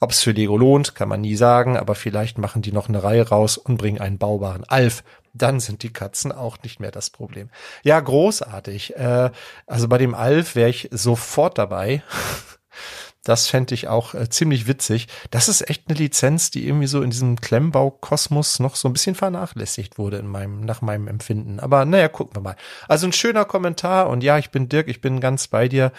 Ob 0.00 0.10
es 0.10 0.22
für 0.22 0.32
Lego 0.32 0.58
lohnt, 0.58 0.94
kann 0.94 1.08
man 1.08 1.22
nie 1.22 1.34
sagen, 1.34 1.78
aber 1.78 1.94
vielleicht 1.94 2.36
machen 2.36 2.60
die 2.60 2.70
noch 2.70 2.90
eine 2.90 3.02
Reihe 3.02 3.26
raus 3.26 3.56
und 3.56 3.78
bringen 3.78 4.02
einen 4.02 4.18
baubaren 4.18 4.64
Alf. 4.64 5.02
dann 5.32 5.60
sind 5.60 5.82
die 5.82 5.94
Katzen 5.94 6.30
auch 6.30 6.58
nicht 6.62 6.78
mehr 6.78 6.90
das 6.90 7.08
Problem. 7.08 7.48
Ja, 7.84 7.98
großartig. 7.98 8.96
Äh, 8.96 9.30
also 9.66 9.88
bei 9.88 9.96
dem 9.96 10.14
Alf 10.14 10.56
wäre 10.56 10.68
ich 10.68 10.90
sofort 10.92 11.56
dabei. 11.56 12.02
Das 13.24 13.48
fände 13.48 13.74
ich 13.74 13.88
auch 13.88 14.14
äh, 14.14 14.28
ziemlich 14.28 14.68
witzig. 14.68 15.08
Das 15.30 15.48
ist 15.48 15.68
echt 15.68 15.88
eine 15.88 15.98
Lizenz, 15.98 16.50
die 16.50 16.66
irgendwie 16.66 16.86
so 16.86 17.02
in 17.02 17.10
diesem 17.10 17.40
Klemmbaukosmos 17.40 18.60
noch 18.60 18.76
so 18.76 18.88
ein 18.88 18.92
bisschen 18.92 19.14
vernachlässigt 19.14 19.98
wurde 19.98 20.18
in 20.18 20.26
meinem, 20.26 20.60
nach 20.60 20.82
meinem 20.82 21.08
Empfinden. 21.08 21.58
Aber 21.58 21.84
naja, 21.86 22.08
gucken 22.08 22.36
wir 22.36 22.42
mal. 22.42 22.56
Also 22.86 23.06
ein 23.06 23.12
schöner 23.12 23.46
Kommentar 23.46 24.10
und 24.10 24.22
ja, 24.22 24.38
ich 24.38 24.50
bin 24.50 24.68
Dirk, 24.68 24.88
ich 24.88 25.00
bin 25.00 25.20
ganz 25.20 25.48
bei 25.48 25.68
dir. 25.68 25.92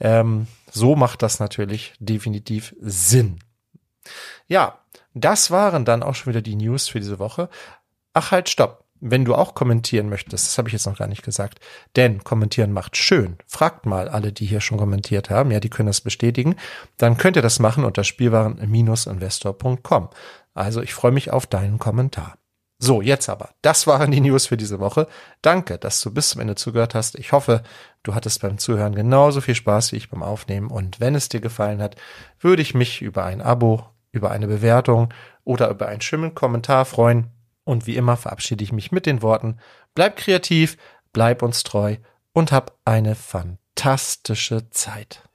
Ähm, 0.00 0.46
so 0.70 0.96
macht 0.96 1.22
das 1.22 1.38
natürlich 1.38 1.92
definitiv 2.00 2.74
Sinn. 2.80 3.40
Ja, 4.48 4.78
das 5.12 5.50
waren 5.50 5.84
dann 5.84 6.02
auch 6.02 6.14
schon 6.14 6.32
wieder 6.32 6.42
die 6.42 6.56
News 6.56 6.88
für 6.88 7.00
diese 7.00 7.18
Woche. 7.18 7.50
Ach 8.14 8.30
halt, 8.30 8.48
stopp 8.48 8.79
wenn 9.00 9.24
du 9.24 9.34
auch 9.34 9.54
kommentieren 9.54 10.08
möchtest, 10.08 10.46
das 10.46 10.58
habe 10.58 10.68
ich 10.68 10.74
jetzt 10.74 10.86
noch 10.86 10.98
gar 10.98 11.08
nicht 11.08 11.22
gesagt, 11.22 11.60
denn 11.96 12.22
kommentieren 12.22 12.72
macht 12.72 12.96
schön. 12.96 13.36
Fragt 13.46 13.86
mal 13.86 14.08
alle, 14.08 14.32
die 14.32 14.46
hier 14.46 14.60
schon 14.60 14.78
kommentiert 14.78 15.30
haben, 15.30 15.50
ja, 15.50 15.60
die 15.60 15.70
können 15.70 15.88
das 15.88 16.00
bestätigen. 16.00 16.56
Dann 16.96 17.16
könnt 17.16 17.36
ihr 17.36 17.42
das 17.42 17.58
machen 17.58 17.84
unter 17.84 18.04
spielwaren-investor.com. 18.04 20.10
Also 20.54 20.82
ich 20.82 20.94
freue 20.94 21.12
mich 21.12 21.30
auf 21.30 21.46
deinen 21.46 21.78
Kommentar. 21.78 22.36
So, 22.82 23.02
jetzt 23.02 23.28
aber. 23.28 23.50
Das 23.60 23.86
waren 23.86 24.10
die 24.10 24.22
News 24.22 24.46
für 24.46 24.56
diese 24.56 24.80
Woche. 24.80 25.06
Danke, 25.42 25.76
dass 25.76 26.00
du 26.00 26.12
bis 26.12 26.30
zum 26.30 26.40
Ende 26.40 26.54
zugehört 26.54 26.94
hast. 26.94 27.18
Ich 27.18 27.32
hoffe, 27.32 27.62
du 28.02 28.14
hattest 28.14 28.40
beim 28.40 28.56
Zuhören 28.56 28.94
genauso 28.94 29.42
viel 29.42 29.54
Spaß 29.54 29.92
wie 29.92 29.96
ich 29.96 30.08
beim 30.08 30.22
Aufnehmen. 30.22 30.70
Und 30.70 30.98
wenn 30.98 31.14
es 31.14 31.28
dir 31.28 31.40
gefallen 31.40 31.82
hat, 31.82 31.96
würde 32.40 32.62
ich 32.62 32.74
mich 32.74 33.02
über 33.02 33.24
ein 33.24 33.42
Abo, 33.42 33.84
über 34.12 34.30
eine 34.30 34.46
Bewertung 34.46 35.12
oder 35.44 35.68
über 35.68 35.88
einen 35.88 36.00
schönen 36.00 36.34
Kommentar 36.34 36.86
freuen. 36.86 37.26
Und 37.64 37.86
wie 37.86 37.96
immer 37.96 38.16
verabschiede 38.16 38.64
ich 38.64 38.72
mich 38.72 38.92
mit 38.92 39.06
den 39.06 39.22
Worten, 39.22 39.58
bleib 39.94 40.16
kreativ, 40.16 40.76
bleib 41.12 41.42
uns 41.42 41.62
treu 41.62 41.96
und 42.32 42.52
hab 42.52 42.78
eine 42.84 43.14
fantastische 43.14 44.70
Zeit. 44.70 45.29